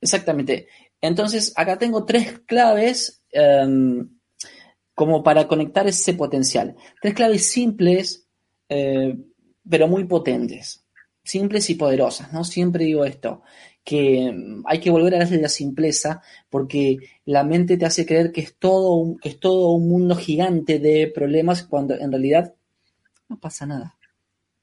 [0.00, 0.68] Exactamente.
[1.00, 4.08] Entonces, acá tengo tres claves em,
[5.00, 6.76] como para conectar ese potencial.
[7.00, 8.28] Tres claves simples,
[8.68, 9.16] eh,
[9.66, 10.84] pero muy potentes.
[11.24, 12.44] Simples y poderosas, ¿no?
[12.44, 13.40] Siempre digo esto,
[13.82, 18.42] que mm, hay que volver a la simpleza porque la mente te hace creer que
[18.42, 22.54] es todo un, es todo un mundo gigante de problemas cuando en realidad
[23.26, 23.96] no pasa nada.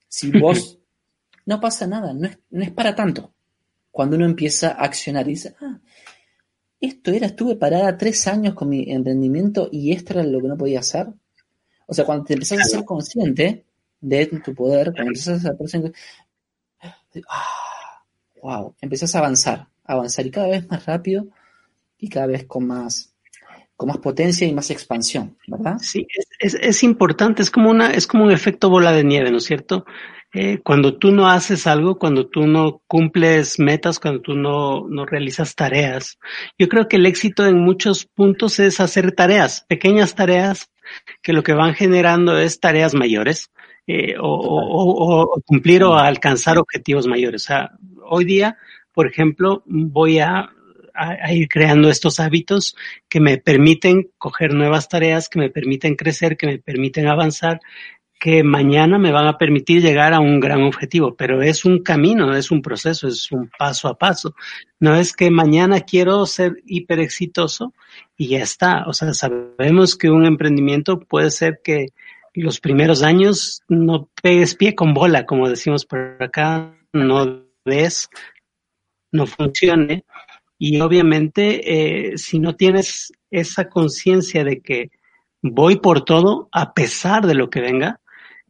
[0.07, 0.77] Si vos
[1.47, 3.33] no pasa nada, no es, no es para tanto.
[3.89, 5.79] Cuando uno empieza a accionar y dice, ah,
[6.79, 10.57] esto era, estuve parada tres años con mi emprendimiento y esto era lo que no
[10.57, 11.07] podía hacer.
[11.87, 13.65] O sea, cuando te empezás a ser consciente
[13.99, 15.93] de tu poder, cuando empezás a ser
[17.29, 18.03] ah,
[18.41, 21.27] wow, empezás a avanzar, a avanzar y cada vez más rápido
[21.97, 23.13] y cada vez con más,
[23.75, 25.77] con más potencia y más expansión, ¿verdad?
[25.79, 29.31] Sí, es, es, es importante, es como una, es como un efecto bola de nieve,
[29.31, 29.85] ¿no es cierto?
[30.39, 35.03] Eh, cuando tú no haces algo, cuando tú no cumples metas, cuando tú no, no
[35.03, 36.19] realizas tareas.
[36.59, 40.71] Yo creo que el éxito en muchos puntos es hacer tareas, pequeñas tareas
[41.23, 43.49] que lo que van generando es tareas mayores
[43.87, 47.45] eh, o, o, o, cumplir o alcanzar objetivos mayores.
[47.45, 47.71] O sea,
[48.07, 48.59] hoy día,
[48.93, 50.51] por ejemplo, voy a,
[50.97, 52.75] a, ir creando estos hábitos
[53.07, 57.59] que me permiten coger nuevas tareas, que me permiten crecer, que me permiten avanzar,
[58.19, 62.35] que mañana me van a permitir llegar a un gran objetivo, pero es un camino,
[62.35, 64.33] es un proceso, es un paso a paso.
[64.79, 67.73] No es que mañana quiero ser hiper exitoso
[68.17, 68.85] y ya está.
[68.87, 71.87] O sea, sabemos que un emprendimiento puede ser que
[72.33, 78.09] los primeros años no pegues pie con bola, como decimos por acá, no ves,
[79.11, 80.05] no funcione.
[80.59, 84.89] Y obviamente, eh, si no tienes esa conciencia de que
[85.41, 87.99] voy por todo a pesar de lo que venga,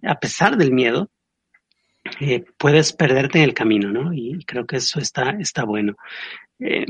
[0.04, 1.10] a pesar del miedo,
[2.20, 4.14] eh, puedes perderte en el camino, ¿no?
[4.14, 5.96] Y creo que eso está, está bueno.
[6.60, 6.86] Eh,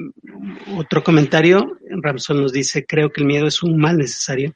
[0.76, 4.54] otro comentario, Ramson nos dice, creo que el miedo es un mal necesario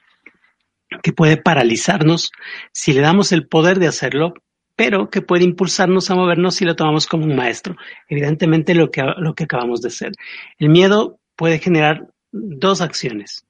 [1.04, 2.32] que puede paralizarnos
[2.74, 4.34] si le damos el poder de hacerlo,
[4.76, 7.76] pero que puede impulsarnos a movernos si lo tomamos como un maestro.
[8.08, 10.12] Evidentemente lo que, lo que acabamos de hacer.
[10.58, 13.46] El miedo puede generar dos acciones.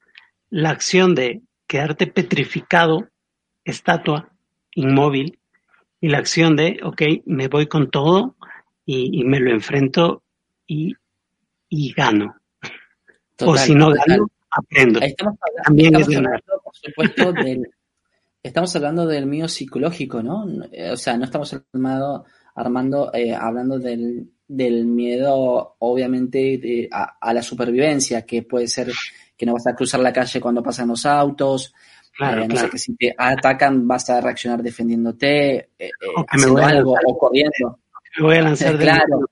[0.50, 3.08] La acción de quedarte petrificado,
[3.64, 4.31] estatua,
[4.76, 5.40] inmóvil
[6.00, 8.36] y la acción de, ok, me voy con todo
[8.86, 10.24] y, me lo enfrento
[10.68, 10.96] y,
[11.70, 12.36] y gano.
[13.40, 15.00] o si no gano, aprendo.
[15.00, 17.68] Estamos hablando, También estamos hablando, por supuesto, del,
[18.44, 20.48] estamos hablando del mío psicológico, ¿no?
[20.92, 27.42] O sea, no estamos armado, armando, eh, hablando del, del miedo, obviamente, a, a, la
[27.42, 28.92] supervivencia, que puede ser
[29.38, 31.74] que no vas a cruzar la calle cuando pasan los autos,
[32.18, 36.62] Claro, no sé, que si te atacan vas a reaccionar defendiéndote, eh, eh, o haciendo
[36.62, 37.80] algo o corriendo.
[38.18, 39.30] Me voy a lanzar claro,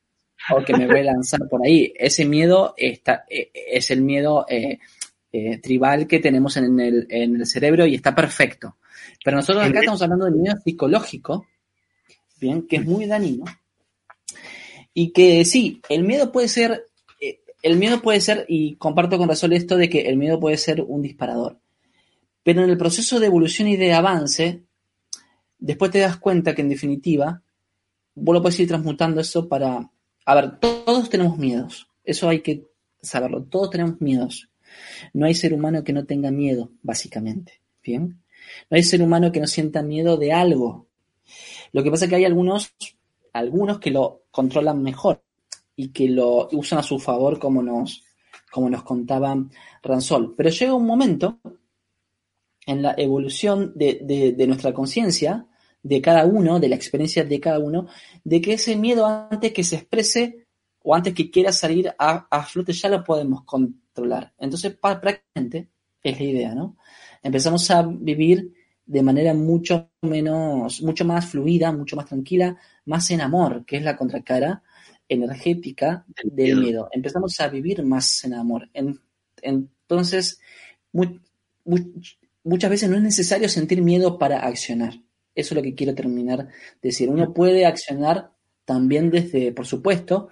[0.52, 1.94] o que me voy a lanzar por ahí.
[1.96, 4.46] Ese miedo está, eh, es el miedo
[5.62, 8.78] tribal que tenemos en el, en el cerebro y está perfecto.
[9.24, 11.46] Pero nosotros acá estamos hablando del miedo psicológico,
[12.40, 13.46] bien, que es muy dañino.
[14.94, 16.86] Y que sí, el miedo puede ser,
[17.62, 20.82] el miedo puede ser, y comparto con razón esto de que el miedo puede ser
[20.82, 21.60] un disparador.
[22.44, 24.64] Pero en el proceso de evolución y de avance,
[25.58, 27.42] después te das cuenta que en definitiva,
[28.16, 29.90] vos lo puedes ir transmutando eso para...
[30.26, 32.68] A ver, todos tenemos miedos, eso hay que
[33.02, 34.50] saberlo, todos tenemos miedos.
[35.14, 37.62] No hay ser humano que no tenga miedo, básicamente.
[37.84, 38.22] ¿Bien?
[38.70, 40.88] No hay ser humano que no sienta miedo de algo.
[41.72, 42.74] Lo que pasa es que hay algunos,
[43.34, 45.22] algunos que lo controlan mejor
[45.76, 48.04] y que lo usan a su favor como nos,
[48.52, 49.36] como nos contaba
[49.82, 50.36] Ransol.
[50.36, 51.40] Pero llega un momento
[52.70, 55.48] en la evolución de, de nuestra conciencia,
[55.82, 57.88] de cada uno, de la experiencia de cada uno,
[58.24, 60.46] de que ese miedo antes que se exprese
[60.84, 64.34] o antes que quiera salir a, a flote ya lo podemos controlar.
[64.38, 65.70] Entonces, prácticamente
[66.04, 66.78] es la idea, ¿no?
[67.24, 68.54] Empezamos a vivir
[68.86, 73.84] de manera mucho menos, mucho más fluida, mucho más tranquila, más en amor, que es
[73.84, 74.64] la contracara
[75.08, 76.90] energética del miedo.
[76.92, 78.70] Empezamos a vivir más en amor.
[79.42, 80.40] entonces,
[82.44, 84.94] muchas veces no es necesario sentir miedo para accionar.
[85.36, 86.50] Eso es lo que quiero terminar de
[86.82, 87.10] decir.
[87.10, 88.32] Uno puede accionar
[88.66, 90.30] también desde, por supuesto,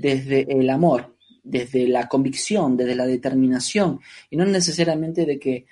[0.00, 5.66] desde el amor, desde la convicción, desde la determinación, y no necesariamente de que,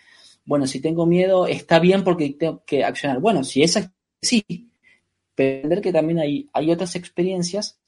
[0.44, 3.20] bueno, si tengo miedo está bien porque tengo que accionar.
[3.20, 3.78] Bueno, si es
[4.20, 4.44] sí,
[5.34, 7.78] pero entender que también hay, hay otras experiencias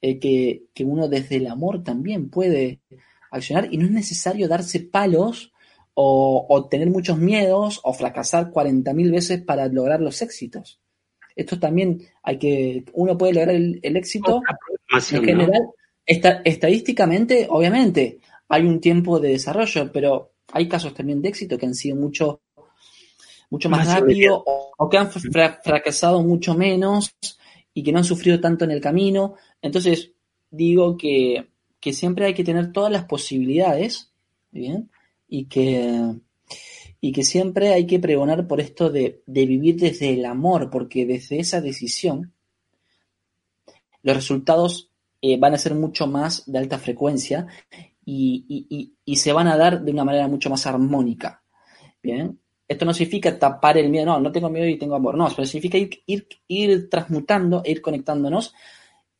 [0.00, 2.80] eh, que, que uno desde el amor también puede
[3.30, 5.52] accionar y no es necesario darse palos
[6.00, 10.80] o, tener muchos miedos o fracasar 40.000 veces para lograr los éxitos.
[11.34, 14.40] Esto también hay que, uno puede lograr el, éxito
[14.92, 15.70] en general.
[16.06, 21.74] estadísticamente, obviamente, hay un tiempo de desarrollo, pero hay casos también de éxito que han
[21.74, 22.42] sido mucho,
[23.50, 27.12] mucho más, rápido o, que han fracasado mucho menos
[27.74, 29.34] y que no han sufrido tanto en el camino.
[29.60, 30.12] Entonces,
[30.48, 31.48] digo que,
[31.80, 34.12] que siempre hay que tener todas las posibilidades,
[34.52, 34.90] ¿bien?
[35.28, 36.14] Y que,
[37.00, 41.38] y que siempre hay que pregonar por esto de, vivir desde el amor, porque desde
[41.38, 42.34] esa decisión
[44.02, 47.46] los resultados eh, van a ser mucho más de alta frecuencia
[48.04, 51.42] y, se van a dar de una manera mucho más armónica.
[52.02, 55.28] Bien, esto no significa tapar el miedo, no, no tengo miedo y tengo amor, no,
[55.28, 58.54] pero significa ir, ir, ir transmutando, ir conectándonos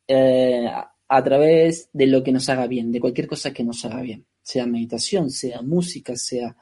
[0.07, 0.71] eh,
[1.09, 4.25] a través de lo que nos haga bien, de cualquier cosa que nos haga bien
[4.49, 6.55] sea meditación, sea música, sea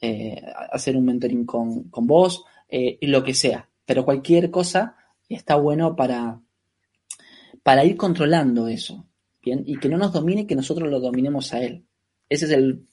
[0.00, 3.68] eh, hacer un mentoring con, con vos, eh, lo que sea.
[3.84, 4.96] Pero cualquier cosa
[5.28, 6.40] está bueno para,
[7.64, 9.08] para ir controlando eso,
[9.42, 9.64] ¿bien?
[9.66, 11.84] Y que no nos domine, que nosotros lo dominemos a él.
[12.28, 12.86] Ese es el,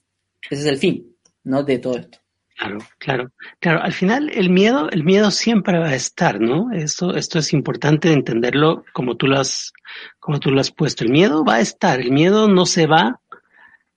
[0.49, 1.61] ese es el fin, ¿no?
[1.61, 2.17] De todo esto.
[2.55, 3.81] Claro, claro, claro.
[3.81, 6.71] Al final el miedo, el miedo siempre va a estar, ¿no?
[6.71, 9.73] Esto, esto es importante entenderlo como tú lo has,
[10.19, 11.03] como tú lo has puesto.
[11.03, 13.19] El miedo va a estar, el miedo no se va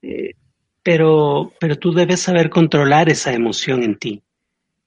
[0.03, 0.35] eh,
[0.83, 4.23] pero, pero tú debes saber controlar esa emoción en ti.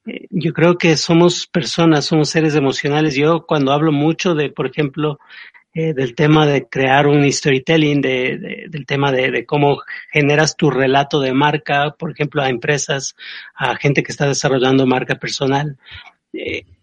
[0.06, 3.16] Eh, yo creo que somos personas, somos seres emocionales.
[3.16, 5.20] Yo cuando hablo mucho de, por ejemplo,
[5.74, 11.20] eh, del tema de crear un storytelling, de, del tema de, cómo generas tu relato
[11.20, 13.16] de marca, por ejemplo, a empresas,
[13.56, 15.78] a gente que está desarrollando marca personal.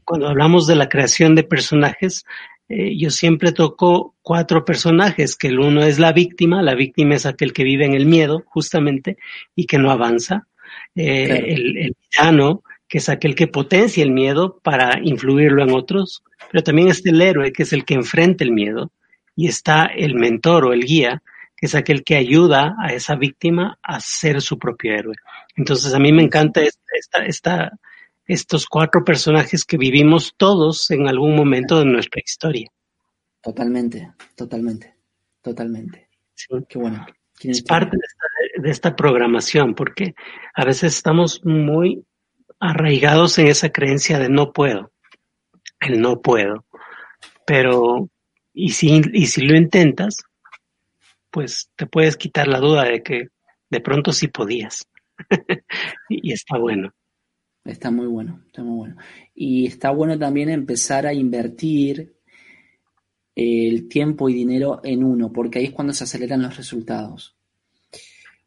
[0.04, 2.24] cuando hablamos de la creación de personajes,
[2.68, 7.26] eh, yo siempre toco cuatro personajes, que el uno es la víctima, la víctima es
[7.26, 9.18] aquel que vive en el miedo, justamente,
[9.54, 10.48] y que no avanza.
[10.94, 16.22] Eh, el, el villano, que es aquel que potencia el miedo para influirlo en otros,
[16.50, 18.92] pero también está el héroe, que es el que enfrenta el miedo,
[19.34, 21.22] y está el mentor o el guía,
[21.56, 25.14] que es aquel que ayuda a esa víctima a ser su propio héroe.
[25.56, 27.78] Entonces a mí me encanta esta, esta,
[28.26, 32.70] estos cuatro personajes que vivimos todos en algún momento de nuestra historia.
[33.40, 34.94] Totalmente, totalmente,
[35.40, 36.08] totalmente.
[36.68, 37.06] Qué bueno.
[37.40, 37.96] Es parte
[38.56, 40.14] de esta, programación, porque
[40.54, 42.02] a veces estamos muy
[42.60, 44.92] arraigados en esa creencia de no puedo,
[45.80, 46.64] el no puedo.
[47.46, 48.10] Pero,
[48.52, 50.16] y si, y si lo intentas,
[51.30, 53.28] pues te puedes quitar la duda de que
[53.70, 54.88] de pronto sí podías.
[56.08, 56.92] y está bueno.
[57.64, 58.96] Está muy bueno, está muy bueno.
[59.34, 62.14] Y está bueno también empezar a invertir
[63.34, 67.36] el tiempo y dinero en uno, porque ahí es cuando se aceleran los resultados.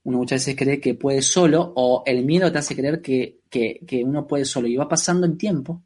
[0.04, 4.04] Uno muchas veces cree que puede solo, o el miedo te hace creer que, que
[4.04, 5.84] uno puede solo, y va pasando el tiempo,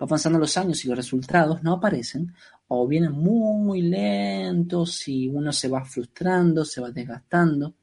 [0.00, 2.32] va pasando los años y los resultados no aparecen,
[2.68, 7.74] o vienen muy lentos y uno se va frustrando, se va desgastando,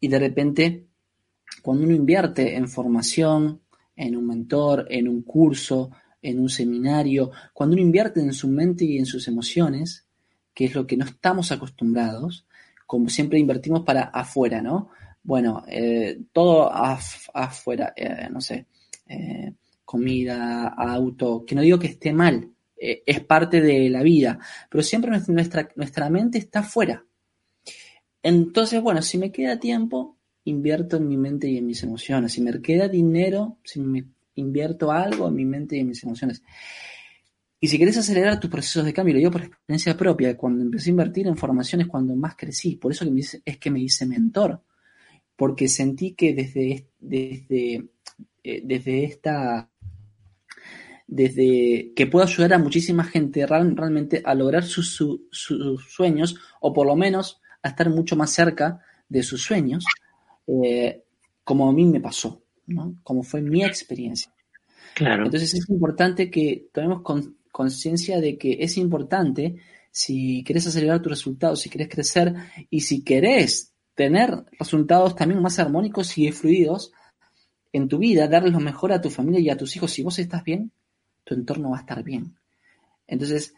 [0.00, 0.86] y de repente,
[1.62, 3.62] cuando uno invierte en formación,
[3.96, 8.84] en un mentor, en un curso, en un seminario, cuando uno invierte en su mente
[8.84, 10.06] y en sus emociones,
[10.52, 12.46] que es lo que no estamos acostumbrados,
[12.86, 14.90] como siempre invertimos para afuera, ¿no?
[15.22, 18.66] Bueno, eh, todo afuera, eh, no sé,
[19.08, 19.52] eh,
[19.84, 25.10] comida, auto, que no digo que esté mal, es parte de la vida, pero siempre
[25.28, 27.02] nuestra, nuestra mente está afuera.
[28.22, 32.32] Entonces, bueno, si me queda tiempo, invierto en mi mente y en mis emociones.
[32.32, 34.04] Si me queda dinero, si me
[34.34, 36.42] invierto algo en mi mente y en mis emociones.
[37.60, 40.90] Y si querés acelerar tus procesos de cambio, lo digo por experiencia propia, cuando empecé
[40.90, 43.80] a invertir en formación es cuando más crecí, por eso que me es que me
[43.80, 44.62] hice mentor,
[45.36, 47.88] porque sentí que desde, desde,
[48.42, 49.70] eh, desde esta
[51.06, 55.00] desde que puedo ayudar a muchísima gente realmente a lograr sus,
[55.30, 59.84] sueños o por lo menos a estar mucho más cerca de sus sueños,
[60.46, 61.04] eh,
[61.44, 62.96] como a mí me pasó, ¿no?
[63.02, 64.32] como fue mi experiencia.
[64.94, 65.26] Claro.
[65.26, 67.02] Entonces es importante que tomemos
[67.54, 69.54] conciencia de que es importante
[69.92, 72.34] si querés acelerar tus resultados, si querés crecer
[72.68, 76.90] y si querés tener resultados también más armónicos y fluidos
[77.72, 79.92] en tu vida, darles lo mejor a tu familia y a tus hijos.
[79.92, 80.72] Si vos estás bien,
[81.22, 82.34] tu entorno va a estar bien.
[83.06, 83.54] Entonces,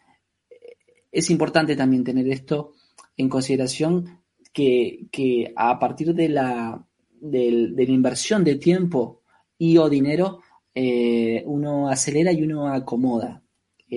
[1.10, 2.74] es importante también tener esto
[3.16, 4.20] en consideración
[4.52, 6.86] que, a partir de la,
[7.18, 9.22] de, la inversión de tiempo
[9.56, 10.42] y o dinero,
[10.74, 13.42] eh, uno acelera y uno acomoda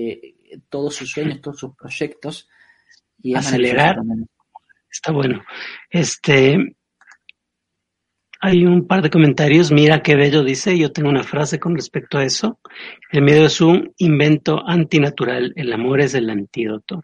[0.08, 2.48] eh, todos sus sueños, todos sus proyectos.
[3.22, 3.98] Y acelerar
[4.90, 5.44] está bueno.
[5.90, 6.76] Este,
[8.40, 9.72] hay un par de comentarios.
[9.72, 10.78] Mira qué bello dice.
[10.78, 12.60] Yo tengo una frase con respecto a eso.
[13.12, 15.54] El miedo es un invento antinatural.
[15.56, 17.04] El amor es el antídoto.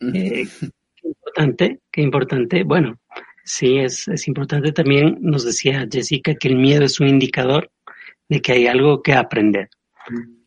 [0.00, 0.46] Eh,
[0.94, 2.62] qué importante, qué importante.
[2.62, 2.98] Bueno,
[3.44, 5.18] sí, es, es importante también.
[5.20, 7.70] Nos decía Jessica que el miedo es un indicador
[8.28, 9.70] de que hay algo que aprender.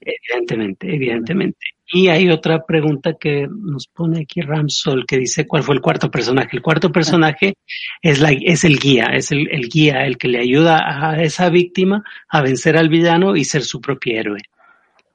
[0.01, 1.59] Evidentemente, evidentemente.
[1.91, 6.11] Y hay otra pregunta que nos pone aquí Ramsol que dice cuál fue el cuarto
[6.11, 6.49] personaje.
[6.53, 7.55] El cuarto personaje
[8.01, 11.49] es, la, es el guía, es el, el guía, el que le ayuda a esa
[11.49, 14.39] víctima a vencer al villano y ser su propio héroe.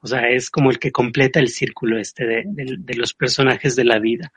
[0.05, 3.85] O sea, es como el que completa el círculo este de, de, los personajes de
[3.85, 4.31] la vida.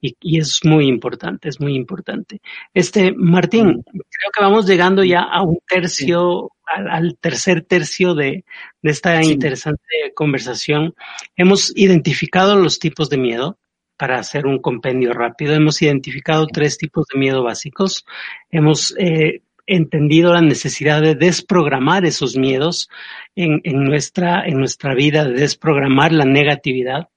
[0.00, 2.40] Y, y, es muy importante, es muy importante.
[2.72, 8.46] Este, Martín, creo que vamos llegando ya a un tercio al, tercer tercio de,
[8.82, 9.82] esta interesante
[10.14, 10.94] conversación.
[11.36, 13.58] Hemos identificado los tipos de miedo
[13.98, 15.52] para hacer un compendio rápido.
[15.52, 18.06] Hemos identificado tres tipos de miedo básicos.
[18.50, 19.42] Hemos eh,
[19.76, 22.88] entendido la necesidad de desprogramar esos miedos
[23.34, 27.08] en, nuestra, en nuestra vida, de desprogramar la negatividad,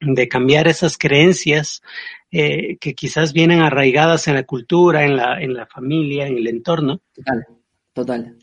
[0.00, 1.82] de cambiar esas creencias
[2.30, 6.46] eh, que quizás vienen arraigadas en la cultura, en la, en la familia, en el
[6.46, 7.00] entorno.
[7.14, 7.46] Total,
[7.92, 8.36] total.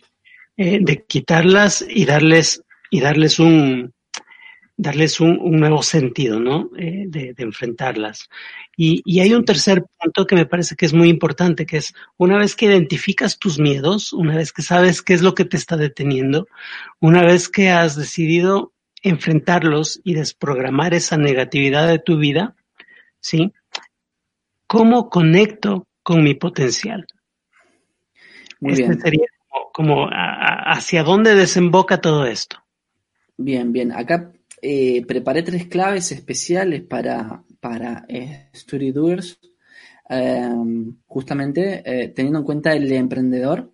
[0.57, 3.93] Eh, de quitarlas y darles, y darles un,
[4.77, 6.69] darles un, nuevo sentido, ¿no?
[6.77, 8.29] Eh, de, enfrentarlas.
[8.75, 11.93] Y, y, hay un tercer punto que me parece que es muy importante, que es
[12.17, 15.57] una vez que identificas tus miedos, una vez que sabes qué es lo que te
[15.57, 16.47] está deteniendo,
[16.99, 22.55] una vez que has decidido enfrentarlos y desprogramar esa negatividad de tu vida,
[23.19, 23.53] ¿sí?
[24.67, 27.05] ¿Cómo conecto con mi potencial?
[28.59, 28.99] Muy este bien.
[28.99, 29.25] sería
[29.71, 32.57] como hacia dónde desemboca todo esto.
[33.37, 33.91] Bien, bien.
[33.91, 34.31] Acá
[34.61, 39.39] eh, preparé tres claves especiales para, para eh, Story Doers,
[40.09, 43.71] em, justamente eh, teniendo en cuenta el emprendedor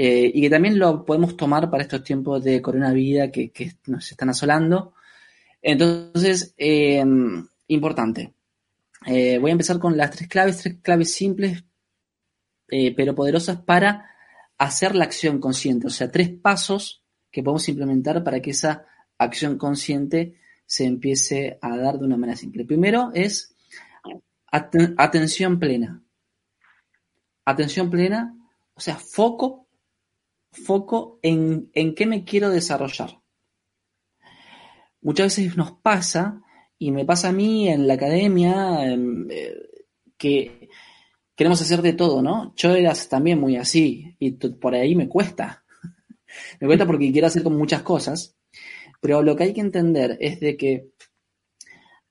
[0.00, 4.28] y que también lo podemos tomar para estos tiempos de coronavirus que, que nos están
[4.30, 4.94] asolando.
[5.60, 8.32] Entonces, em, importante.
[9.04, 11.64] voy a empezar con las tres claves, tres claves simples
[12.96, 14.08] pero poderosas para
[14.58, 18.86] hacer la acción consciente, o sea, tres pasos que podemos implementar para que esa
[19.18, 22.64] acción consciente se empiece a dar de una manera simple.
[22.64, 23.54] Primero es
[24.50, 26.02] atención plena.
[27.44, 28.34] Atención plena,
[28.74, 29.68] o sea, foco,
[30.52, 33.20] foco en, en qué me quiero desarrollar.
[35.00, 36.42] Muchas veces nos pasa,
[36.78, 39.56] y me pasa a mí en la academia, em, eh,
[40.16, 40.68] que
[41.34, 42.52] queremos hacer de todo, ¿no?
[42.56, 45.64] Yo era también muy así y por ahí me cuesta.
[46.60, 48.37] me cuesta porque quiero hacer como muchas cosas,
[49.00, 50.90] pero lo que hay que entender es de que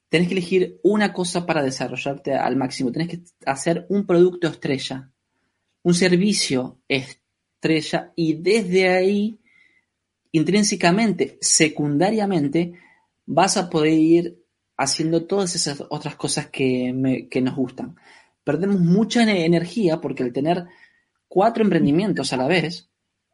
[0.09, 5.11] tenés que elegir una cosa para desarrollarte al máximo, tenés que hacer un producto estrella,
[5.83, 9.39] un servicio estrella y desde ahí,
[10.31, 12.73] intrínsecamente, secundariamente,
[13.25, 14.43] vas a poder ir
[14.77, 17.95] haciendo todas esas otras cosas que, que nos gustan.
[18.43, 20.65] Perdemos mucha energía porque al tener
[21.27, 22.89] cuatro emprendimientos a la vez,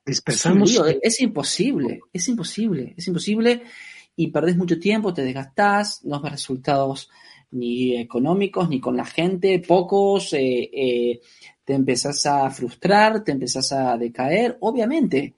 [0.05, 0.71] dispersamos.
[1.01, 3.63] Es, imposible, es imposible, es imposible
[4.15, 7.09] y perdés mucho tiempo, te desgastás, no ves resultados
[7.51, 11.21] ni económicos ni con la gente, pocos, eh, eh,
[11.63, 14.57] te empezás a frustrar, te empezás a decaer.
[14.61, 15.35] Obviamente,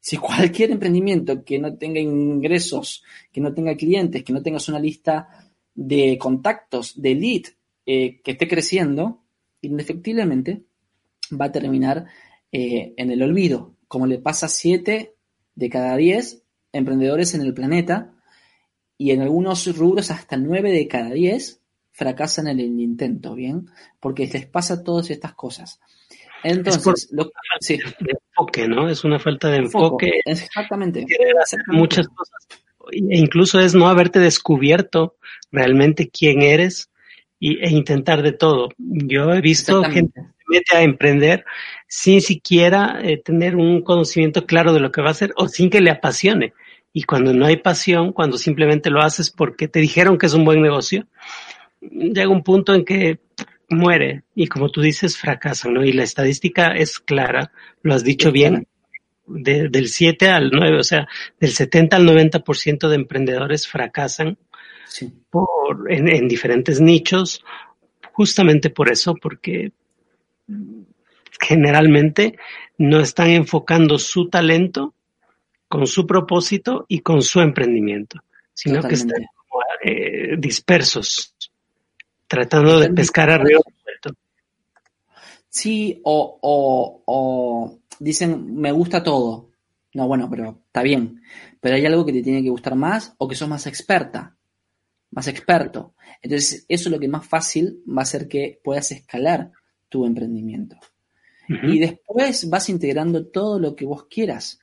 [0.00, 3.02] si cualquier emprendimiento que no tenga ingresos,
[3.32, 7.42] que no tenga clientes, que no tengas una lista de contactos, de lead
[7.84, 9.22] eh, que esté creciendo,
[9.60, 10.62] indefectiblemente
[11.38, 12.06] va a terminar
[12.52, 15.14] eh, en el olvido, como le pasa a 7
[15.54, 18.12] de cada 10 emprendedores en el planeta
[18.98, 23.70] y en algunos rubros hasta 9 de cada 10 fracasan en el intento, ¿bien?
[23.98, 25.80] Porque les pasa todas estas cosas.
[26.44, 27.78] Entonces, lo, sí.
[27.78, 28.86] de enfoque, ¿no?
[28.90, 30.20] Es una falta de enfoque.
[30.26, 31.06] Exactamente.
[31.42, 32.36] hacer muchas cosas.
[32.92, 35.16] E incluso es no haberte descubierto
[35.50, 36.90] realmente quién eres
[37.40, 38.68] y, e intentar de todo.
[38.76, 41.44] Yo he visto gente mete a emprender
[41.88, 45.70] sin siquiera eh, tener un conocimiento claro de lo que va a hacer o sin
[45.70, 46.52] que le apasione.
[46.92, 50.44] Y cuando no hay pasión, cuando simplemente lo haces porque te dijeron que es un
[50.44, 51.06] buen negocio,
[51.80, 53.20] llega un punto en que
[53.68, 55.84] muere y como tú dices, fracasan, ¿no?
[55.84, 58.66] Y la estadística es clara, lo has dicho bien,
[59.26, 61.08] del 7 al 9, o sea,
[61.40, 64.38] del 70 al 90% de emprendedores fracasan
[65.30, 67.44] por, en, en diferentes nichos,
[68.12, 69.72] justamente por eso, porque
[71.40, 72.38] generalmente
[72.78, 74.94] no están enfocando su talento
[75.68, 78.20] con su propósito y con su emprendimiento,
[78.54, 79.26] sino que están
[79.82, 81.34] eh, dispersos,
[82.26, 83.60] tratando de pescar a río
[85.48, 89.48] Sí, o, o, o dicen, me gusta todo.
[89.94, 91.22] No, bueno, pero está bien.
[91.60, 94.36] Pero hay algo que te tiene que gustar más o que sos más experta,
[95.12, 95.94] más experto.
[96.20, 99.52] Entonces, eso es lo que más fácil va a hacer que puedas escalar
[99.88, 100.76] tu emprendimiento.
[101.48, 104.58] Y después vas integrando todo lo que vos quieras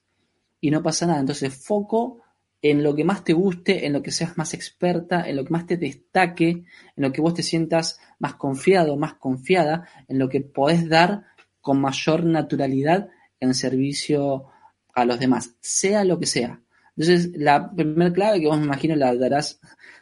[0.60, 1.22] y no pasa nada.
[1.22, 2.22] Entonces, foco
[2.62, 5.52] en lo que más te guste, en lo que seas más experta, en lo que
[5.52, 6.66] más te destaque, en
[6.96, 11.26] lo que vos te sientas más confiado, más confiada, en lo que podés dar
[11.60, 13.10] con mayor naturalidad
[13.40, 14.46] en servicio
[14.94, 16.62] a los demás, sea lo que sea.
[16.96, 19.60] Entonces, la primera clave que vos me imagino la darás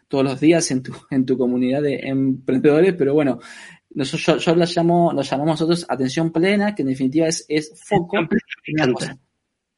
[0.07, 3.39] todos los días en tu, en tu comunidad de emprendedores, pero bueno,
[3.93, 8.17] nosotros, yo, la llamo, lo llamamos nosotros atención plena, que en definitiva es, es foco
[8.17, 8.27] en
[8.73, 9.17] una cosa.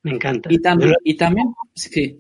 [0.04, 0.50] Me encanta.
[0.52, 2.20] Y también, y también sí.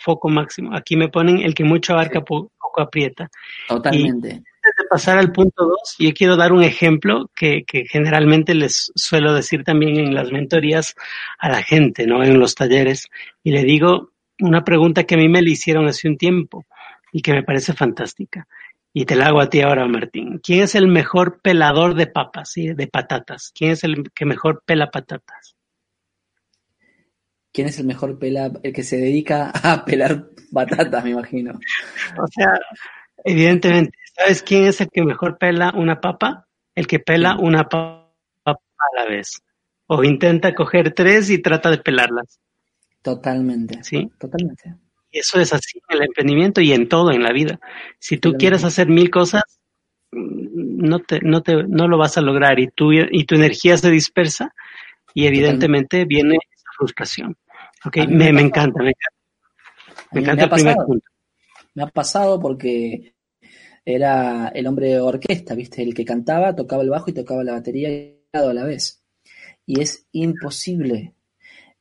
[0.00, 0.74] foco, máximo.
[0.74, 3.30] Aquí me ponen el que mucho abarca, poco, aprieta.
[3.68, 4.28] Totalmente.
[4.30, 4.44] antes
[4.78, 9.34] de pasar al punto dos, yo quiero dar un ejemplo que, que generalmente les suelo
[9.34, 10.94] decir también en las mentorías
[11.38, 12.24] a la gente, ¿no?
[12.24, 13.08] En los talleres.
[13.42, 16.64] Y le digo una pregunta que a mí me le hicieron hace un tiempo
[17.12, 18.46] y que me parece fantástica.
[19.00, 20.40] Y te la hago a ti ahora, Martín.
[20.42, 23.52] ¿Quién es el mejor pelador de papas, y de patatas?
[23.54, 25.54] ¿Quién es el que mejor pela patatas?
[27.52, 31.60] ¿Quién es el mejor pela, el que se dedica a pelar patatas, me imagino?
[32.20, 32.58] O sea,
[33.22, 36.48] evidentemente, ¿sabes quién es el que mejor pela una papa?
[36.74, 38.10] El que pela una papa
[38.44, 39.40] a la vez.
[39.86, 42.40] O intenta coger tres y trata de pelarlas.
[43.00, 43.78] Totalmente.
[43.84, 44.10] Sí.
[44.18, 44.74] Totalmente.
[45.10, 47.60] Y eso es así en el emprendimiento y en todo en la vida.
[47.98, 49.42] Si tú quieres hacer mil cosas,
[50.10, 53.90] no te, no te, no lo vas a lograr y tu, y tu energía se
[53.90, 54.54] dispersa
[55.14, 57.36] y evidentemente viene esa frustración.
[57.84, 59.18] Okay, me, me, encanta, me encanta.
[60.12, 61.06] Me encanta el primer punto.
[61.74, 63.14] Me ha pasado porque
[63.84, 65.82] era el hombre de orquesta, ¿viste?
[65.82, 67.88] El que cantaba, tocaba el bajo y tocaba la batería
[68.32, 69.02] a la vez.
[69.64, 71.14] Y es imposible,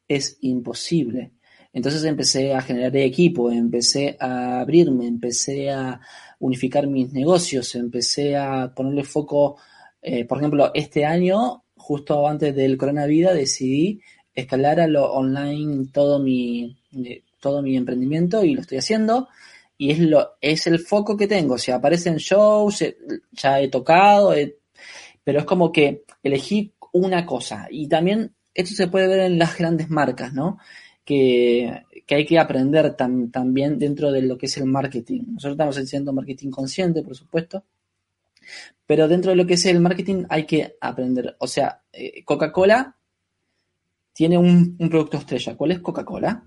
[0.07, 1.31] es imposible.
[1.73, 5.99] Entonces empecé a generar equipo, empecé a abrirme, empecé a
[6.39, 9.57] unificar mis negocios, empecé a ponerle foco,
[10.01, 14.01] eh, por ejemplo, este año, justo antes del coronavirus, decidí
[14.33, 19.27] escalar a lo online todo mi, eh, todo mi emprendimiento y lo estoy haciendo.
[19.79, 21.57] Y es, lo, es el foco que tengo.
[21.57, 22.97] Si aparecen shows, eh,
[23.31, 24.33] ya he tocado,
[25.23, 27.67] pero es como que elegí una cosa.
[27.69, 30.57] Y también esto se puede ver en las grandes marcas, ¿no?
[31.07, 35.23] Que, que hay que aprender también dentro de lo que es el marketing.
[35.27, 37.63] Nosotros estamos haciendo marketing consciente, por supuesto,
[38.85, 41.37] pero dentro de lo que es el marketing hay que aprender.
[41.39, 42.97] O sea, eh, Coca-Cola
[44.13, 45.55] tiene un, producto estrella.
[45.55, 46.43] ¿Cuál es Coca-Cola?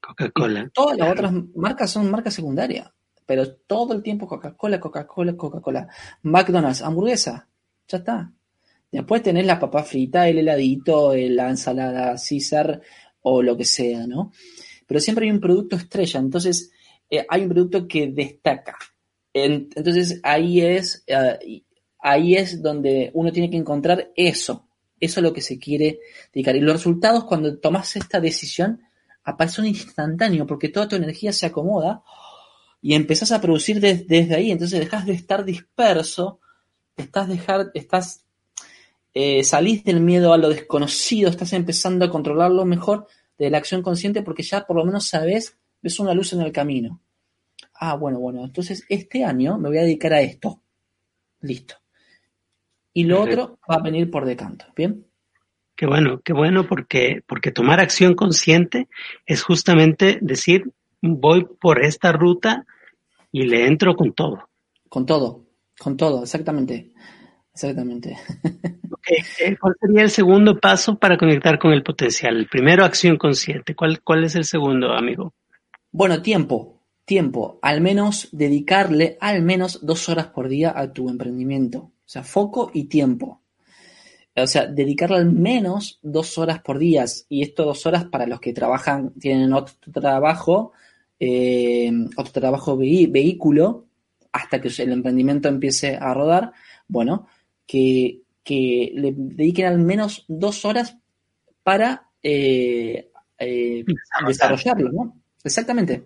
[0.00, 0.70] Coca-Cola.
[0.74, 2.90] Todas las otras marcas son marcas secundarias,
[3.24, 5.88] pero todo el tiempo Coca-Cola, Coca-Cola, Coca-Cola.
[6.22, 7.48] McDonald's, hamburguesa,
[7.86, 8.32] ya está.
[8.90, 12.82] Después tenés la papa frita, el heladito, la ensalada César
[13.22, 14.32] o lo que sea, ¿no?
[14.86, 16.70] Pero siempre hay un producto estrella, entonces
[17.08, 18.76] eh, hay un producto que destaca.
[19.32, 21.62] entonces ahí es, eh,
[21.98, 24.68] ahí es donde uno tiene que encontrar eso,
[25.00, 26.00] eso es lo que se quiere
[26.32, 26.54] dedicar.
[26.54, 28.82] Y los resultados, cuando tomas esta decisión,
[29.24, 32.02] aparecen instantáneos, porque toda tu energía se acomoda
[32.80, 34.50] y empezás a producir desde ahí.
[34.50, 36.40] Entonces dejas de estar disperso,
[36.96, 38.24] estás dejar, estás,
[39.14, 43.06] eh, salís del miedo a lo desconocido, estás empezando a controlarlo mejor
[43.38, 46.52] de la acción consciente porque ya por lo menos sabes, ves una luz en el
[46.52, 47.00] camino.
[47.74, 50.60] Ah, bueno, bueno, entonces este año me voy a dedicar a esto.
[51.40, 51.82] Listo
[52.92, 54.66] y lo otro va a venir por decanto.
[54.76, 55.06] ¿Bien?
[55.74, 58.88] Qué bueno, qué bueno, porque, porque tomar acción consciente
[59.26, 62.66] es justamente decir, voy por esta ruta
[63.30, 64.48] y le entro con todo.
[64.88, 65.46] Con todo,
[65.78, 66.92] con todo, exactamente.
[67.54, 68.16] Exactamente.
[69.40, 72.36] Eh, ¿Cuál sería el segundo paso para conectar con el potencial?
[72.36, 73.74] El primero, acción consciente.
[73.74, 75.34] ¿Cuál, ¿Cuál es el segundo, amigo?
[75.90, 76.80] Bueno, tiempo.
[77.04, 77.58] Tiempo.
[77.62, 81.78] Al menos dedicarle al menos dos horas por día a tu emprendimiento.
[81.78, 83.42] O sea, foco y tiempo.
[84.36, 87.04] O sea, dedicarle al menos dos horas por día.
[87.28, 90.72] Y esto dos horas para los que trabajan, tienen otro trabajo,
[91.18, 93.86] eh, otro trabajo vehículo,
[94.32, 96.52] hasta que el emprendimiento empiece a rodar.
[96.88, 97.26] Bueno,
[98.44, 100.98] que, le dediquen al menos dos horas
[101.62, 103.84] para eh, eh,
[104.26, 105.20] desarrollarlo, ¿no?
[105.42, 106.04] Exactamente.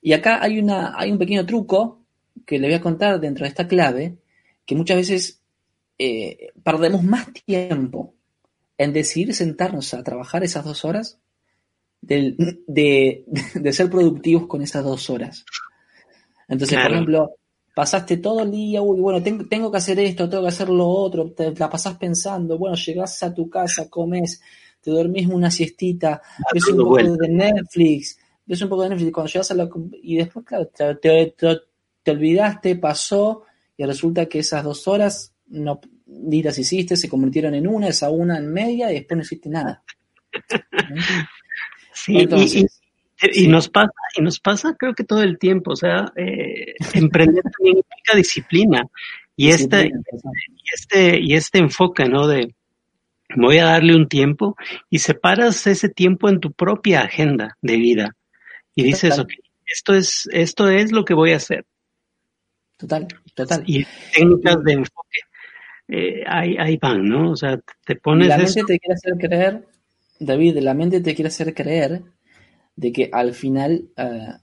[0.00, 2.04] Y acá hay, una, hay un pequeño truco
[2.46, 4.18] que le voy a contar dentro de esta clave,
[4.64, 5.42] que muchas veces
[5.98, 8.14] eh, perdemos más tiempo
[8.76, 11.18] en decidir sentarnos a trabajar esas dos horas
[12.00, 12.36] de,
[12.66, 15.44] de, ser productivos con esas dos horas.
[16.46, 17.38] Entonces, por ejemplo,
[17.78, 20.88] pasaste todo el día, uy, bueno, tengo, tengo, que hacer esto, tengo que hacer lo
[20.88, 24.42] otro, te la pasás pensando, bueno, llegás a tu casa, comes,
[24.80, 26.20] te dormís una siestita,
[26.52, 29.70] ves un poco de Netflix, ves un poco de Netflix, cuando llegas a la...
[30.02, 33.44] y después, claro, te, te, olvidaste, pasó,
[33.76, 38.10] y resulta que esas dos horas no ni las hiciste, se convirtieron en una, esa
[38.10, 39.84] una en media, y después no hiciste nada.
[41.92, 42.77] Sí, Entonces,
[43.20, 47.42] y nos pasa, y nos pasa creo que todo el tiempo, o sea, eh, emprender
[47.42, 48.82] también implica disciplina.
[49.36, 52.26] Y este, y este, y este enfoque, ¿no?
[52.26, 52.54] De
[53.36, 54.56] voy a darle un tiempo
[54.90, 58.16] y separas ese tiempo en tu propia agenda de vida.
[58.74, 59.30] Y dices, ok,
[59.66, 61.66] esto es, esto es lo que voy a hacer.
[62.76, 63.62] Total, total.
[63.66, 65.18] Y técnicas de enfoque,
[65.88, 67.32] eh, ahí, ahí van, ¿no?
[67.32, 68.28] O sea, te pones.
[68.28, 69.66] La mente te quiere hacer creer,
[70.20, 72.02] David, la mente te quiere hacer creer
[72.78, 74.34] de que al final eh,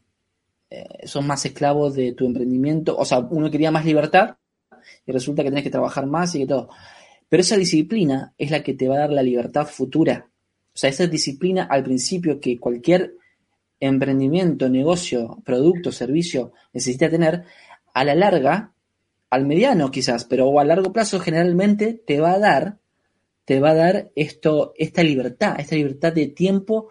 [0.70, 2.98] eh, son más esclavos de tu emprendimiento.
[2.98, 4.36] O sea, uno quería más libertad
[5.06, 6.70] y resulta que tienes que trabajar más y que todo.
[7.30, 10.28] Pero esa disciplina es la que te va a dar la libertad futura.
[10.68, 13.16] O sea, esa disciplina al principio que cualquier
[13.80, 17.46] emprendimiento, negocio, producto, servicio necesita tener,
[17.94, 18.74] a la larga,
[19.30, 22.80] al mediano quizás, pero a largo plazo generalmente te va a dar,
[23.46, 26.90] te va a dar esto, esta libertad, esta libertad de tiempo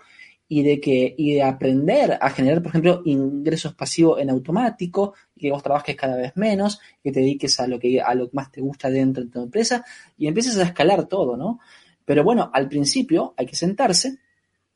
[0.49, 5.51] y de que y de aprender a generar, por ejemplo, ingresos pasivos en automático, que
[5.51, 8.53] vos trabajes cada vez menos, que te dediques a lo que a lo que más
[8.53, 9.85] te gusta dentro de tu empresa
[10.19, 11.61] y empieces a escalar todo, ¿no?
[12.05, 14.19] Pero bueno, al principio hay que sentarse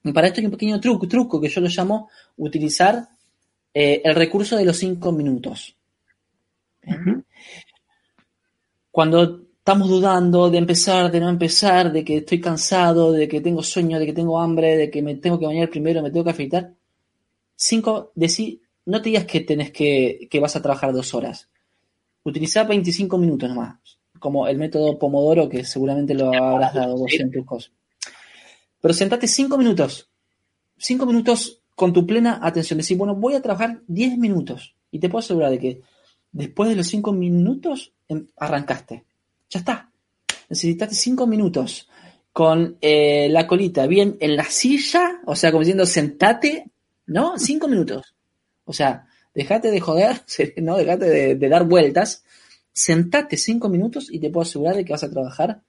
[0.03, 3.09] y para esto hay un pequeño truco, truco que yo lo llamo utilizar
[3.75, 5.77] eh, el recurso de los cinco minutos.
[8.91, 13.63] Cuando estamos dudando de empezar, de no empezar, de que estoy cansado, de que tengo
[13.63, 16.31] sueño, de que tengo hambre, de que me tengo que bañar primero, me tengo que
[16.31, 16.73] afeitar.
[17.55, 21.51] Cinco, decí, no te digas que tenés que, que vas a trabajar dos horas.
[22.23, 23.77] Utiliza 25 minutos nomás,
[24.19, 27.71] como el método Pomodoro que seguramente lo habrás dado vos en tus cosas.
[28.81, 30.09] Pero sentate cinco minutos,
[30.79, 32.79] cinco minutos con tu plena atención.
[32.79, 35.83] Decir, bueno, voy a trabajar 10 minutos y te puedo asegurar de que
[36.33, 39.05] después de los cinco minutos em, arrancaste
[39.51, 39.91] ya está.
[40.49, 41.89] Necesitaste cinco minutos
[42.33, 46.71] con eh, la colita bien en la silla, o sea, como diciendo, sentate,
[47.07, 47.39] ¿no?
[47.39, 48.15] Cinco minutos.
[48.65, 50.23] O sea, dejate de joder,
[50.59, 50.77] ¿no?
[50.77, 52.25] Dejate de, dar vueltas.
[52.73, 55.63] Sentate cinco minutos y te puedo asegurar de que vas a trabajar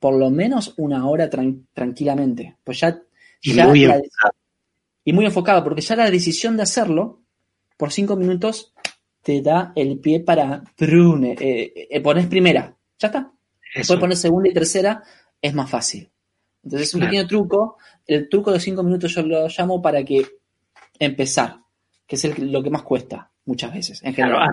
[0.00, 2.56] por lo menos una hora tranquilamente.
[2.64, 3.00] Pues ya.
[3.40, 4.34] Y muy enfocado.
[5.04, 7.20] Y muy enfocado, porque ya la decisión de hacerlo
[7.76, 8.72] por cinco minutos
[9.22, 10.64] te da el pie para.
[10.76, 12.76] Prune, eh, eh, pones primera.
[13.02, 13.32] Ya está.
[13.74, 15.02] Después poner segunda y tercera
[15.40, 16.08] es más fácil.
[16.62, 17.78] Entonces, un pequeño truco.
[18.06, 20.24] El truco de cinco minutos yo lo llamo para que
[20.98, 21.56] empezar,
[22.06, 24.02] que es lo que más cuesta muchas veces.
[24.04, 24.48] En general.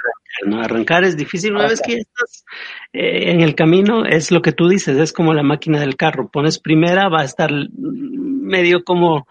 [0.64, 1.54] arrancar, es difícil.
[1.54, 2.44] Una vez que estás
[2.92, 6.30] eh, en el camino, es lo que tú dices, es como la máquina del carro.
[6.30, 9.28] Pones primera, va a estar medio como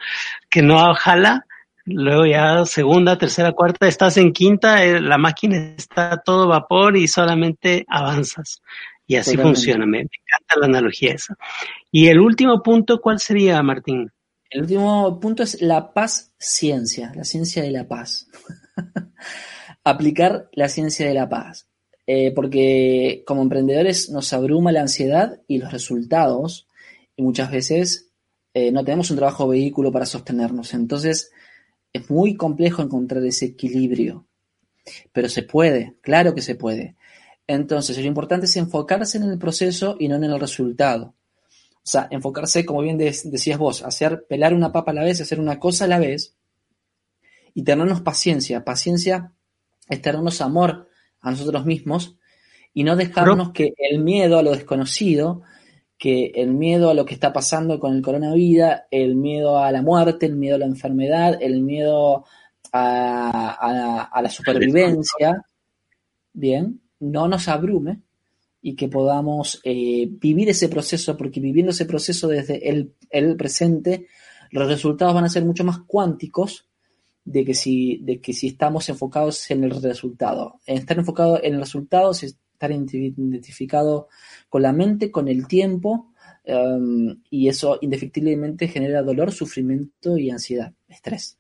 [0.49, 1.45] que no jala.
[1.87, 7.09] Luego ya segunda, tercera, cuarta, estás en quinta, eh, la máquina está todo vapor y
[7.09, 8.61] solamente avanzas.
[9.09, 11.35] Y así funciona, me, encanta la analogía esa.
[11.91, 14.13] Y el último punto, ¿cuál sería, Martín?
[14.51, 18.29] El último punto es la paz ciencia, la ciencia de la paz.
[19.85, 21.67] Aplicar la ciencia de la paz.
[22.07, 26.69] Eh, porque como emprendedores nos abruma la ansiedad y los resultados,
[27.17, 28.11] y muchas veces
[28.53, 30.75] eh, no tenemos un trabajo vehículo para sostenernos.
[30.75, 31.33] Entonces,
[31.95, 34.27] es muy complejo encontrar ese equilibrio.
[35.13, 36.98] Pero se puede, claro que se puede.
[37.49, 41.15] Entonces, lo importante es enfocarse en el proceso y no en el resultado.
[41.77, 45.41] O sea, enfocarse, como bien decías vos, hacer pelar una papa a la vez, hacer
[45.41, 46.37] una cosa a la vez
[47.55, 48.65] y tenernos paciencia.
[48.65, 49.33] Paciencia
[49.89, 50.89] es tenernos amor
[51.21, 52.19] a nosotros mismos
[52.75, 55.41] y no dejarnos que el miedo a lo desconocido,
[55.97, 59.81] que el miedo a lo que está pasando con el coronavirus, el miedo a la
[59.81, 62.27] muerte, el miedo a la enfermedad, el miedo
[62.73, 65.43] a, la supervivencia,
[66.35, 68.01] bien, no nos abrume
[68.61, 74.09] y que podamos eh, vivir ese proceso, porque viviendo ese proceso desde el, presente,
[74.51, 76.69] los resultados van a ser mucho más cuánticos
[77.25, 80.61] de que si, de que si estamos enfocados en el resultado.
[80.67, 84.09] Estar enfocado en el resultado es estar identificado
[84.49, 86.13] con la mente, con el tiempo,
[86.47, 91.39] um, y eso indefectiblemente genera dolor, sufrimiento y ansiedad, estrés.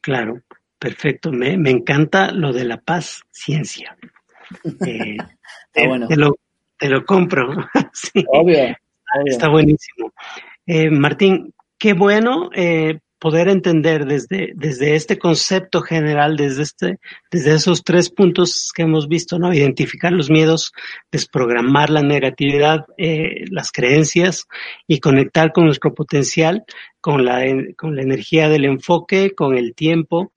[0.00, 0.42] Claro,
[0.82, 1.30] perfecto.
[1.30, 3.96] Me, me, encanta lo de la paz ciencia.
[4.86, 5.16] Eh,
[5.72, 6.06] te, bueno.
[6.08, 6.36] te, lo,
[6.76, 7.54] te, lo, compro.
[7.94, 8.22] sí.
[8.28, 8.76] obvio, obvio,
[9.24, 10.12] Está buenísimo.
[10.66, 16.98] Eh, Martín, qué bueno eh, poder entender desde, desde este concepto general, desde, este,
[17.30, 19.54] desde esos tres puntos que hemos visto, ¿no?
[19.54, 20.72] Identificar los miedos,
[21.10, 24.46] desprogramar la negatividad, eh, las creencias
[24.86, 26.64] y conectar con nuestro potencial,
[27.00, 27.42] con la,
[27.74, 30.31] con la energía del enfoque, con el tiempo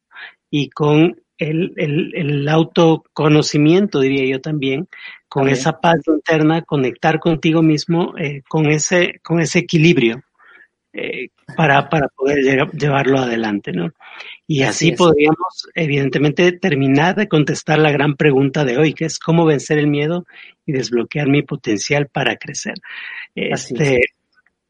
[0.57, 4.87] y con el, el, el autoconocimiento, diría yo también,
[5.27, 10.23] con esa paz interna, conectar contigo mismo, eh, con ese, con ese equilibrio
[10.93, 11.27] eh,
[11.57, 13.91] para, para poder llevarlo adelante, ¿no?
[14.47, 19.19] Y así, así podríamos, evidentemente, terminar de contestar la gran pregunta de hoy, que es
[19.19, 20.25] cómo vencer el miedo
[20.65, 22.75] y desbloquear mi potencial para crecer.
[23.35, 23.99] Este,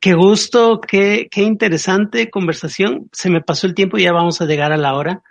[0.05, 3.09] qué gusto, qué, qué interesante conversación.
[3.11, 5.23] Se me pasó el tiempo y ya vamos a llegar a la hora.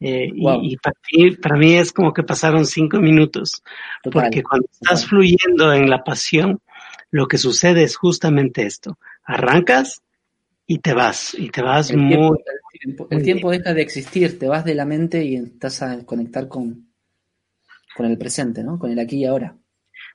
[0.00, 0.62] Eh, wow.
[0.62, 3.62] y, y para, mí, para mí es como que pasaron cinco minutos,
[4.02, 4.22] Total.
[4.22, 6.62] porque cuando estás fluyendo en la pasión,
[7.10, 8.98] lo que sucede es justamente esto.
[9.22, 10.00] Arrancas
[10.66, 12.16] y te vas, y te vas el muy...
[12.16, 15.82] Tiempo, el tiempo, el tiempo deja de existir, te vas de la mente y estás
[15.82, 16.88] a conectar con,
[17.94, 18.78] con el presente, ¿no?
[18.78, 19.58] Con el aquí y ahora.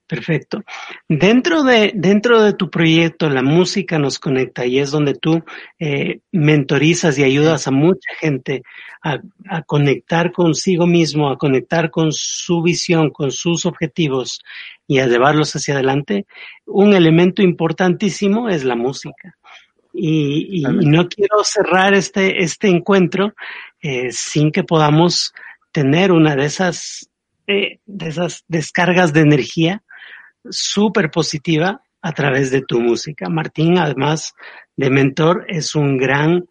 [0.08, 0.64] Perfecto.
[1.10, 5.43] Dentro de, dentro de tu proyecto, la música nos conecta y es donde tú
[5.80, 8.64] eh, mentorizas y ayudas a mucha gente
[9.03, 14.39] a, a, conectar consigo mismo, a conectar con su visión, con sus objetivos
[14.88, 16.26] y a llevarlos hacia adelante.
[16.66, 19.36] Un elemento importantísimo es la música.
[19.93, 23.34] Y, y, y no quiero cerrar este, este encuentro
[23.82, 25.34] eh, sin que podamos
[25.72, 27.07] tener una de esas,
[27.48, 29.84] de esas descargas de energía
[30.50, 33.30] súper positiva a través de tu música.
[33.30, 34.34] Martín, además
[34.76, 36.48] de mentor, es un gran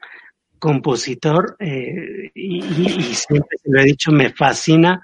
[0.59, 5.01] compositor eh, y, y, siempre se lo he dicho, me fascina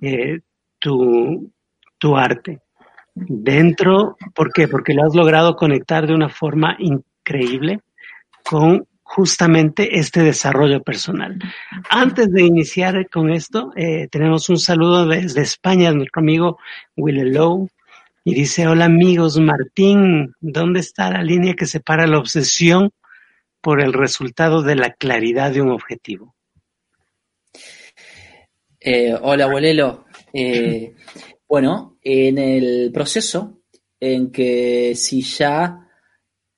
[0.00, 0.40] eh,
[0.78, 1.52] tu,
[1.98, 2.60] tu arte.
[3.14, 4.66] Dentro, ¿por qué?
[4.66, 7.80] Porque lo has logrado conectar de una forma increíble
[8.44, 11.38] con justamente este desarrollo personal.
[11.88, 16.58] Antes de iniciar con esto, eh, tenemos un saludo desde España de nuestro amigo
[16.96, 17.68] Will Lowe,
[18.24, 22.90] y dice, hola amigos, Martín, ¿dónde está la línea que separa la obsesión
[23.60, 26.34] por el resultado de la claridad de un objetivo?
[28.80, 30.06] Eh, hola, abuelelo.
[30.32, 30.94] Eh,
[31.46, 33.60] bueno, en el proceso
[34.00, 35.83] en que si ya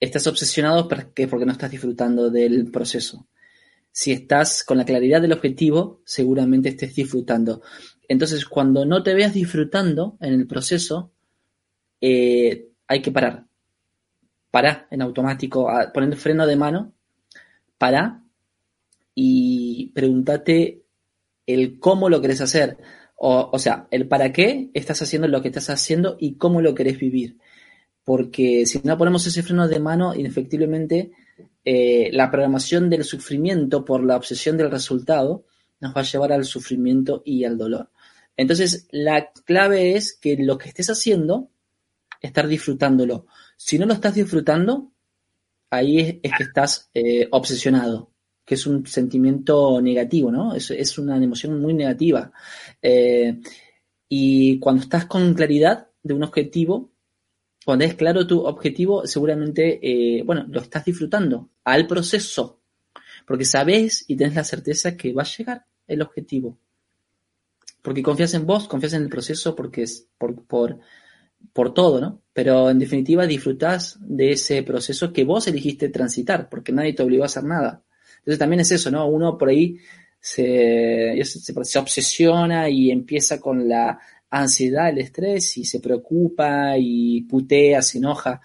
[0.01, 3.27] estás obsesionado es porque no estás disfrutando del proceso.
[3.91, 7.63] Si estás con la claridad del objetivo, seguramente estés disfrutando.
[8.09, 11.13] Entonces, cuando no te veas disfrutando en el proceso,
[12.01, 13.47] eh, hay que parar.
[14.51, 16.93] Para en automático, poniendo freno de mano,
[17.79, 18.23] para
[19.15, 20.83] y pregúntate
[21.47, 22.79] el cómo lo querés hacer.
[23.17, 26.75] O, o, sea, el para qué estás haciendo lo que estás haciendo y cómo lo
[26.75, 27.39] querés vivir.
[28.07, 31.11] Porque si no ponemos ese freno de mano, indefectiblemente
[31.65, 35.45] eh, la programación del sufrimiento por la obsesión del resultado
[35.81, 37.91] nos va a llevar al sufrimiento y al dolor.
[38.37, 41.51] Entonces, la clave es que lo que estés haciendo
[42.21, 43.27] estar disfrutándolo.
[43.57, 44.93] Si no lo estás disfrutando,
[45.69, 48.13] ahí es, que estás eh, obsesionado,
[48.45, 50.55] que es un sentimiento negativo, ¿no?
[50.55, 52.31] Es, es una emoción muy negativa.
[52.81, 53.41] Eh,
[54.09, 56.93] y cuando estás con claridad de un objetivo,
[57.67, 62.61] cuando es claro tu objetivo, seguramente, eh, bueno, lo estás disfrutando al proceso,
[63.27, 66.57] porque sabes y tienes la certeza que va a llegar el objetivo.
[67.83, 70.79] Porque confías en vos, confías en el proceso, porque es por, por
[71.53, 72.23] por todo, ¿no?
[72.33, 77.25] Pero en definitiva disfrutás de ese proceso que vos elegiste transitar, porque nadie te obligó
[77.25, 77.83] a hacer nada.
[78.19, 79.09] Entonces también es eso, ¿no?
[79.09, 79.79] Uno por ahí
[80.21, 83.99] se, se obsesiona y empieza con la
[84.41, 88.41] ansiedad, el estrés y se preocupa y putea, se enoja.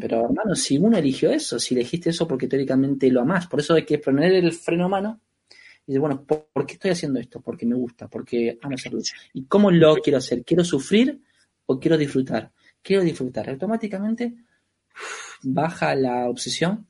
[0.00, 3.74] Pero hermano, si uno eligió eso, si elegiste eso porque teóricamente lo amás, por eso
[3.74, 5.20] hay que poner el freno a mano
[5.86, 7.40] Y dice, bueno, ¿por, qué estoy haciendo esto?
[7.40, 9.00] Porque me gusta, porque amo hacerlo.
[9.32, 10.44] ¿Y cómo lo quiero hacer?
[10.44, 11.20] ¿Quiero sufrir
[11.66, 12.50] o quiero disfrutar?
[12.82, 13.48] Quiero disfrutar.
[13.48, 14.34] Automáticamente
[15.42, 16.88] baja la obsesión,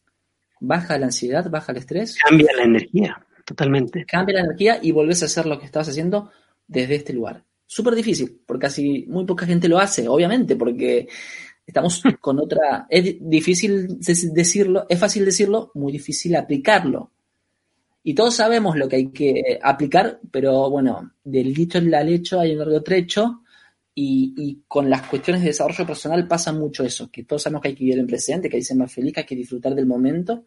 [0.61, 2.17] baja la ansiedad, baja el estrés.
[2.25, 4.05] Cambia la energía, totalmente.
[4.07, 6.31] Cambia la energía y volvés a hacer lo que estabas haciendo
[6.67, 7.45] desde este lugar.
[7.73, 11.07] Súper difícil, porque casi muy poca gente lo hace, obviamente, porque
[11.65, 12.89] estamos con otra...
[12.91, 17.13] Es difícil decirlo, es fácil decirlo, muy difícil aplicarlo.
[18.03, 22.55] Y todos sabemos lo que hay que aplicar, pero bueno, del dicho al hecho hay
[22.55, 23.43] un largo trecho
[23.95, 27.75] y, con las cuestiones de desarrollo personal pasa mucho eso, que todos sabemos que hay
[27.77, 29.87] que vivir en presente, que hay que ser más feliz, que hay que disfrutar del
[29.87, 30.45] momento,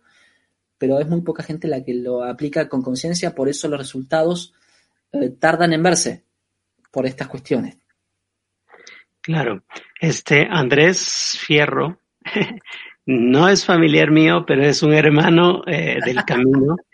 [0.77, 4.53] pero es muy poca gente la que lo aplica con conciencia, por eso los resultados
[5.13, 6.23] eh, tardan en verse
[6.93, 7.75] por estas cuestiones.
[9.19, 9.63] Claro,
[9.99, 11.97] este Andrés Fierro
[13.07, 16.77] no es familiar mío, pero es un hermano eh, del camino.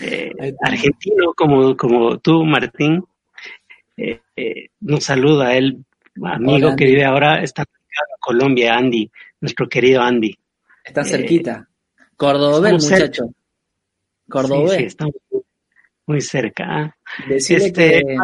[0.00, 0.32] Eh,
[0.62, 3.04] argentino como, como tú, Martín,
[3.96, 4.20] eh,
[4.80, 5.84] nos saluda, él,
[6.24, 7.68] amigo que vive ahora, está en
[8.18, 9.08] Colombia, Andy,
[9.40, 10.36] nuestro querido Andy.
[10.82, 11.68] Está cerquita.
[12.16, 13.32] Córdoba, muchacho.
[14.28, 14.70] Córdoba.
[14.70, 15.14] Sí, estamos
[16.06, 16.96] muy cerca.
[17.28, 18.16] Decirle este, que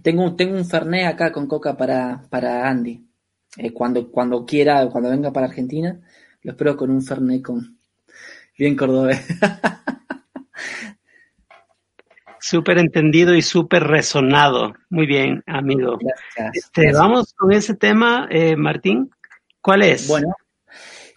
[0.00, 3.04] tengo, tengo un Fernet acá con coca para, para Andy.
[3.74, 6.00] cuando, cuando quiera, cuando venga para Argentina,
[6.42, 7.78] lo espero con un Fernet con
[8.58, 9.26] bien cordobés.
[12.38, 14.74] Súper entendido y súper resonado.
[14.90, 15.96] Muy bien, amigo.
[16.52, 19.10] Este, vamos con ese tema, eh, Martín.
[19.60, 20.08] ¿Cuál es?
[20.08, 20.34] Bueno,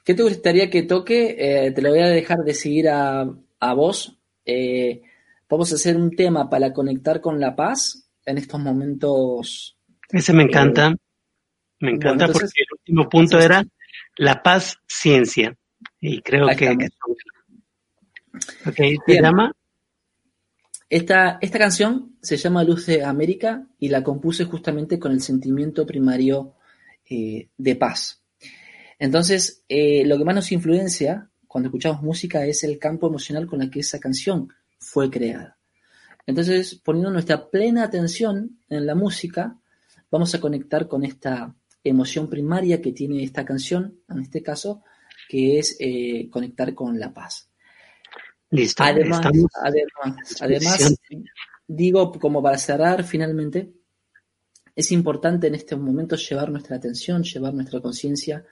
[0.03, 1.35] ¿qué te gustaría que toque?
[1.37, 3.27] Eh, te lo voy a dejar decidir a,
[3.59, 4.19] a vos.
[4.45, 5.01] Eh,
[5.49, 9.77] vamos a hacer un tema para conectar con la paz en estos momentos.
[10.09, 10.95] Ese me encanta.
[11.79, 13.63] me encanta porque el último punto era
[14.17, 15.55] la paz ciencia.
[15.99, 16.69] Y creo que...
[18.65, 19.51] Ok, ¿te llama?
[20.89, 25.85] Esta, esta canción se llama Luz de América y la compuse justamente con el sentimiento
[25.85, 26.55] primario
[27.09, 28.23] eh, de paz.
[28.99, 33.61] Entonces, eh, lo que más nos influencia cuando escuchamos música es el campo emocional con
[33.61, 35.54] el que esa canción fue creada.
[36.25, 39.59] Entonces, poniendo nuestra plena atención en la música,
[40.09, 44.83] vamos a conectar con esta emoción primaria que tiene esta canción, en este caso,
[45.29, 47.49] que es eh, conectar con la paz.
[48.49, 48.83] Listo.
[48.83, 49.21] Además,
[50.39, 50.95] además,
[51.67, 53.73] digo, como para cerrar finalmente,
[54.75, 58.45] es importante en este momento llevar nuestra atención, llevar nuestra conciencia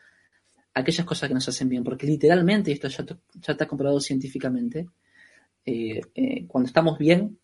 [0.74, 4.88] a aquellas cosas que nos hacen bien, porque literalmente, esto ya, ya está comprobado científicamente,
[5.66, 7.40] eh, eh, cuando estamos bien,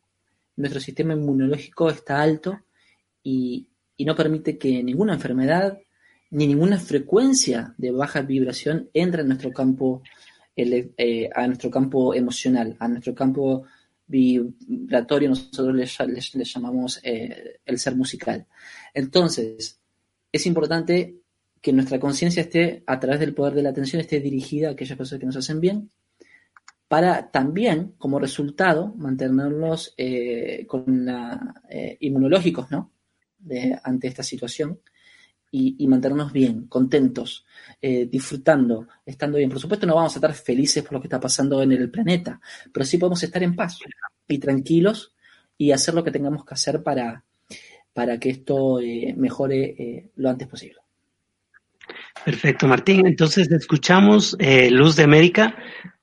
[0.59, 2.59] nuestro sistema inmunológico está alto
[3.23, 5.79] y, y no permite que ninguna enfermedad
[6.31, 10.03] ni ninguna frecuencia de baja vibración entre en nuestro campo
[10.55, 13.63] eh, a nuestro campo emocional, a nuestro campo
[14.07, 18.45] vibratorio, nosotros le, llamamos eh, el ser musical.
[18.93, 19.79] Entonces,
[20.31, 21.15] es importante
[21.61, 24.97] que nuestra conciencia esté, a través del poder de la atención, esté dirigida a aquellas
[24.97, 25.89] cosas que nos hacen bien,
[26.89, 31.07] para también, como resultado, mantenernos eh, con
[32.01, 32.91] inmunológicos, ¿no?
[33.83, 34.81] ante esta situación
[35.51, 37.45] y, mantenernos bien, contentos,
[37.81, 39.49] eh, disfrutando, estando bien.
[39.49, 42.39] Por supuesto no vamos a estar felices por lo que está pasando en el planeta,
[42.71, 43.79] pero sí podemos estar en paz
[44.27, 45.15] y tranquilos
[45.57, 47.23] y hacer lo que tengamos que hacer para,
[47.93, 50.79] para que esto eh, mejore eh, lo antes posible.
[52.25, 53.07] Perfecto, Martín.
[53.07, 54.37] Entonces escuchamos
[54.69, 55.55] Luz de América,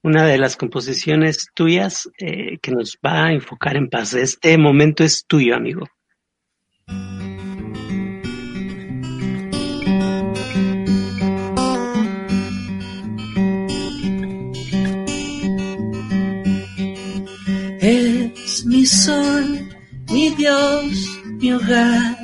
[0.03, 4.15] una de las composiciones tuyas que nos va a enfocar en paz.
[4.15, 5.87] Este momento es tuyo, amigo.
[18.65, 19.69] mi sol,
[20.11, 22.17] mi Dios, mi hogar.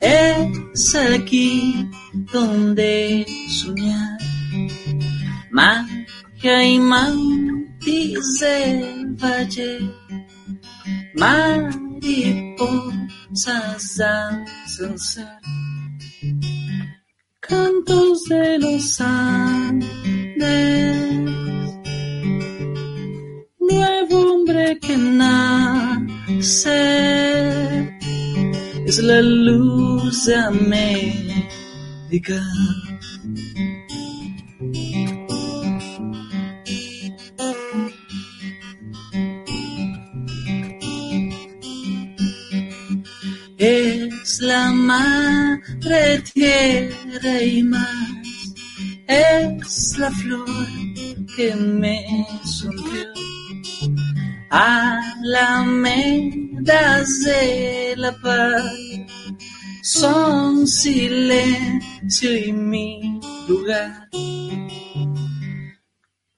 [0.00, 1.88] Es aquí
[2.32, 4.18] donde soñar.
[5.50, 9.78] Magia y mantis del valle.
[11.14, 12.42] Mariposas
[14.96, 15.40] ser.
[17.40, 20.00] Cantos de los Andes
[23.70, 25.50] nuevo hombre que nace
[28.86, 31.59] es la luz de América.
[43.58, 48.24] Es la madre tierra y más,
[49.06, 50.48] es la flor
[51.36, 53.06] que me sonrió.
[54.50, 55.62] Alamedas
[57.24, 58.64] de la paz
[59.82, 60.66] son
[62.10, 64.08] silencio y mi lugar.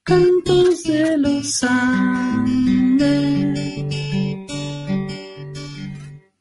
[0.03, 2.99] Cantos de los Andes,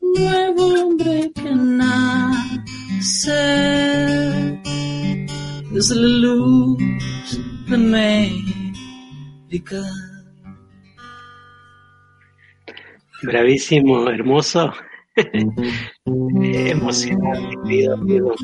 [0.01, 3.30] nuevo hombre que nace
[5.70, 6.78] desde la luz
[7.68, 8.22] de América.
[13.22, 14.72] Bravísimo, hermoso.
[16.05, 18.35] Emocionante, querido amigo.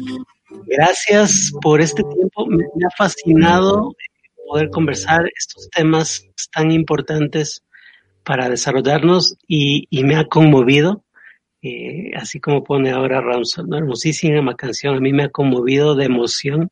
[0.69, 2.47] Gracias por este tiempo.
[2.47, 3.95] Me, ha fascinado
[4.47, 7.65] poder conversar estos temas tan importantes
[8.23, 11.05] para desarrollarnos y, me ha conmovido,
[11.63, 16.05] eh, así como pone ahora Ramson, una hermosísima canción, a mí me ha conmovido de
[16.05, 16.71] emoción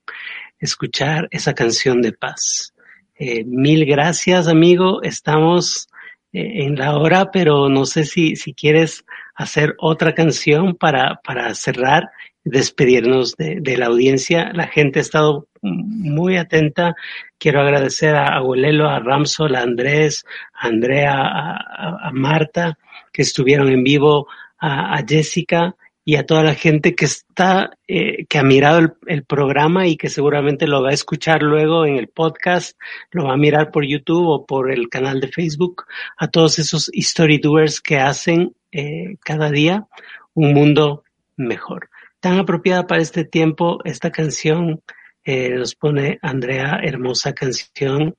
[0.58, 2.74] escuchar esa canción de paz.
[3.18, 5.02] Eh, mil gracias, amigo.
[5.02, 5.88] Estamos
[6.32, 11.54] eh, en la hora, pero no sé si, si quieres hacer otra canción para, para
[11.54, 12.10] cerrar,
[12.46, 14.52] despedirnos de, de la audiencia.
[14.54, 16.94] La gente ha estado muy atenta.
[17.38, 20.24] Quiero agradecer a Abuelelo, a Ramsol, a Andrés,
[20.54, 22.78] a Andrea, a, Marta,
[23.12, 24.28] que estuvieron en vivo,
[24.58, 25.74] a, a, Jessica
[26.04, 29.96] y a toda la gente que está, eh, que ha mirado el, el, programa y
[29.96, 32.78] que seguramente lo va a escuchar luego en el podcast,
[33.10, 35.84] lo va a mirar por YouTube o por el canal de Facebook,
[36.16, 39.88] a todos esos story doers que hacen eh, cada día
[40.34, 41.02] un mundo
[41.36, 41.90] mejor.
[42.26, 44.82] Tan apropiada para este tiempo esta canción
[45.22, 48.16] eh, nos pone Andrea, hermosa canción.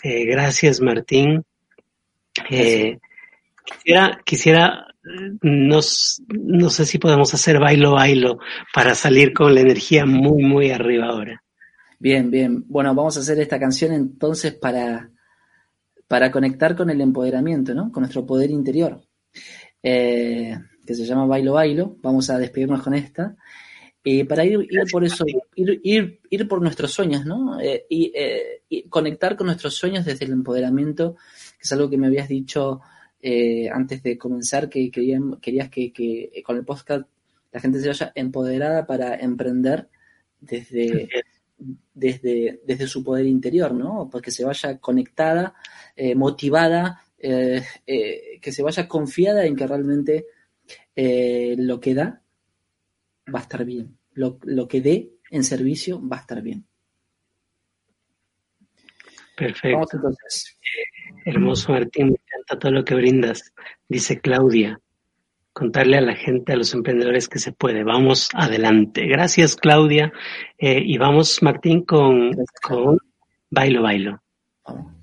[0.00, 1.42] Eh, gracias, Martín.
[2.48, 2.96] Eh,
[3.64, 4.86] quisiera, quisiera,
[5.42, 8.38] nos, no sé si podemos hacer bailo, bailo
[8.72, 11.42] para salir con la energía muy, muy arriba ahora.
[11.98, 12.66] Bien, bien.
[12.68, 15.10] Bueno, vamos a hacer esta canción entonces para,
[16.06, 17.90] para conectar con el empoderamiento, ¿no?
[17.90, 19.02] Con nuestro poder interior,
[19.82, 20.56] eh,
[20.88, 21.96] que se llama Bailo, Bailo.
[22.00, 23.36] Vamos a despedirnos con esta.
[24.02, 27.60] Eh, para ir, ir, por eso, ir, ir, ir por nuestros sueños, ¿no?
[27.60, 31.16] Eh, y, eh, y, conectar con nuestros sueños desde el empoderamiento,
[31.58, 32.80] que es algo que me habías dicho
[33.20, 37.06] eh, antes de comenzar, que querían, querías que, que, con el podcast
[37.52, 39.90] la gente se vaya empoderada para emprender
[40.40, 41.10] desde,
[41.92, 44.08] desde, desde su poder interior, ¿no?
[44.10, 45.54] Porque se vaya conectada,
[46.16, 50.26] motivada, que se vaya confiada en que realmente
[50.94, 52.22] lo que da
[53.32, 53.98] va a estar bien.
[54.12, 56.66] Lo, lo, que dé en servicio va a estar bien.
[59.36, 59.76] Perfecto.
[59.76, 60.58] Vamos entonces.
[60.60, 63.52] Eh, hermoso Martín, me encanta todo lo que brindas.
[63.88, 64.80] Dice Claudia,
[65.52, 67.84] contarle a la gente, a los emprendedores que se puede.
[67.84, 69.06] Vamos adelante.
[69.06, 70.12] Gracias Claudia.
[70.58, 72.98] Eh, y vamos Martín con, Gracias, con
[73.50, 74.20] Bailo Bailo.
[74.66, 74.97] Vamos.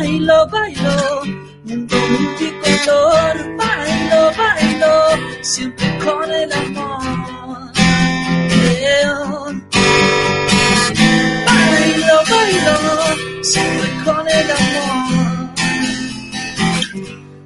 [0.00, 0.96] Bailo, bailo,
[1.64, 3.36] mundo multicolor.
[3.58, 4.92] Bailo, bailo,
[5.42, 7.70] siempre con el amor.
[8.80, 9.12] Yeah.
[11.48, 12.76] Bailo, bailo,
[13.42, 15.50] siempre con el amor.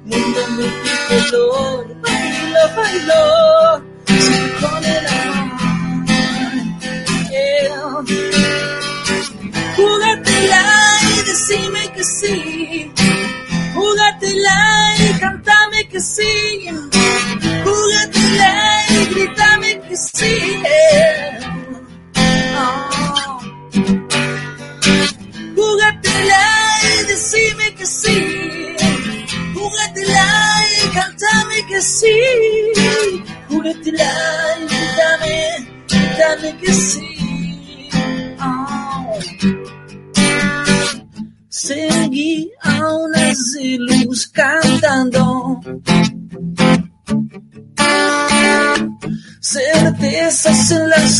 [0.05, 1.85] Mundo multicolor.
[2.03, 3.21] Bailo, bailo,
[4.07, 6.05] siempre con el amor.
[7.29, 8.44] Yeah.
[15.95, 16.84] Cantame que sí.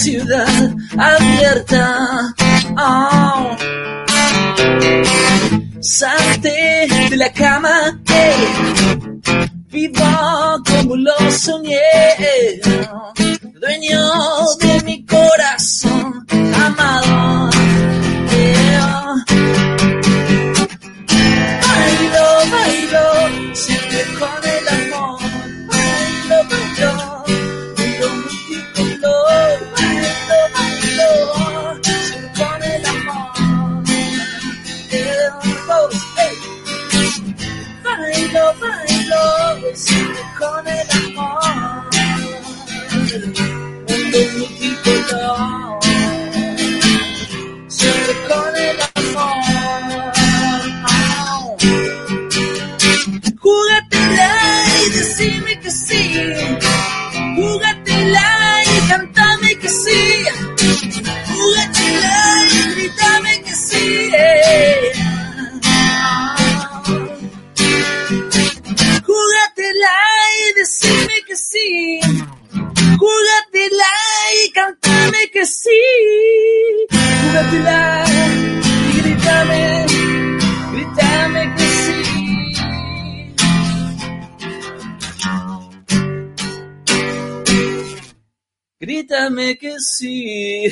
[0.05, 2.35] Ciudad abierta.
[2.77, 3.55] Oh.
[5.79, 8.35] Salte de la cama, eh.
[9.71, 11.79] vivo como lo soñé.
[88.85, 90.71] Grítame que sí.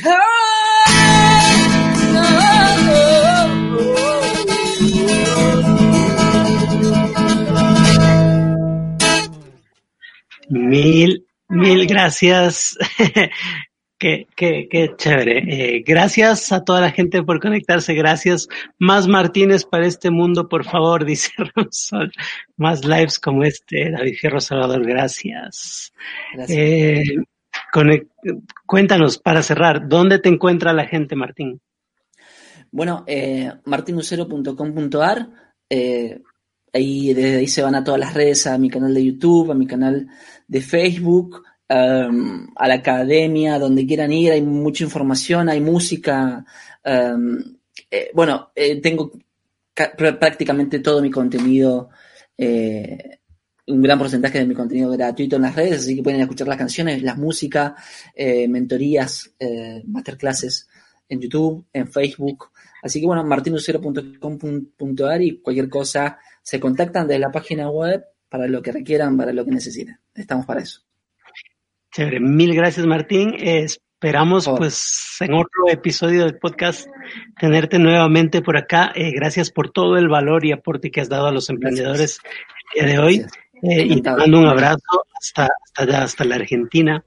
[10.47, 12.78] Mil, mil gracias.
[13.97, 15.39] qué, qué, qué chévere.
[15.47, 17.95] Eh, gracias a toda la gente por conectarse.
[17.95, 18.47] Gracias.
[18.78, 22.11] Más Martínez para este mundo, por favor, dice Ronsol.
[22.57, 24.86] Más lives como este, David Fierro Salvador.
[24.86, 25.91] Gracias.
[26.36, 26.59] Gracias.
[26.59, 27.03] Eh,
[28.65, 31.59] cuéntanos, para cerrar, ¿dónde te encuentra la gente, Martín?
[32.71, 35.30] Bueno, eh, martinucero.com.ar,
[35.69, 36.21] eh,
[36.74, 39.55] ahí desde ahí se van a todas las redes, a mi canal de YouTube, a
[39.55, 40.07] mi canal
[40.47, 46.45] de Facebook, a la academia, donde quieran ir, hay mucha información, hay música.
[46.86, 47.39] um,
[47.89, 49.11] eh, bueno, eh, tengo
[49.74, 51.89] ca- pr- prácticamente todo mi contenido,
[52.38, 53.19] eh,
[53.68, 56.57] un gran porcentaje de mi contenido gratuito en las redes, así que pueden escuchar las
[56.57, 57.76] canciones, la música,
[58.16, 60.68] eh, mentorías, eh, masterclasses
[61.07, 62.49] en YouTube, en Facebook.
[62.82, 68.61] Así que bueno, martinucero.com.ar y cualquier cosa se contactan desde la página web para lo
[68.61, 69.99] que requieran, para lo que necesiten.
[70.14, 70.82] Estamos para eso.
[71.91, 73.36] Chévere, mil gracias Martín.
[73.36, 76.88] Eh, esperamos pues en otro episodio del podcast
[77.39, 78.91] tenerte nuevamente por acá.
[78.95, 82.20] Eh, gracias por todo el valor y aporte que has dado a los emprendedores
[82.76, 83.18] el día de hoy.
[83.20, 83.42] Gracias.
[83.64, 87.03] Eh, y te mando un abrazo hasta, hasta allá, hasta la Argentina.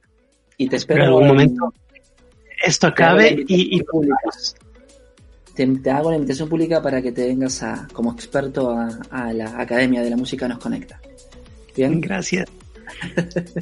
[0.56, 1.74] Y te Espero en algún en- momento
[2.64, 3.82] esto acabe y, y.
[5.54, 9.32] Te, te hago la invitación pública para que te vengas a, como experto a, a
[9.32, 11.00] la Academia de la Música Nos Conecta.
[11.76, 12.46] Bien, gracias.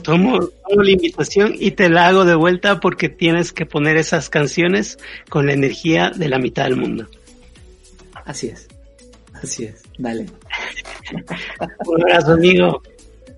[0.03, 0.39] Tomo,
[0.69, 4.99] tomo la invitación y te la hago de vuelta porque tienes que poner esas canciones
[5.29, 7.09] con la energía de la mitad del mundo.
[8.25, 8.69] así es.
[9.43, 9.83] Así es.
[9.99, 10.27] Dale.
[11.87, 12.83] Un abrazo, amigo.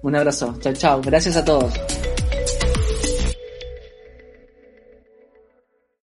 [0.02, 0.56] Un abrazo.
[0.60, 1.00] Chao, chao.
[1.02, 1.72] Gracias a todos.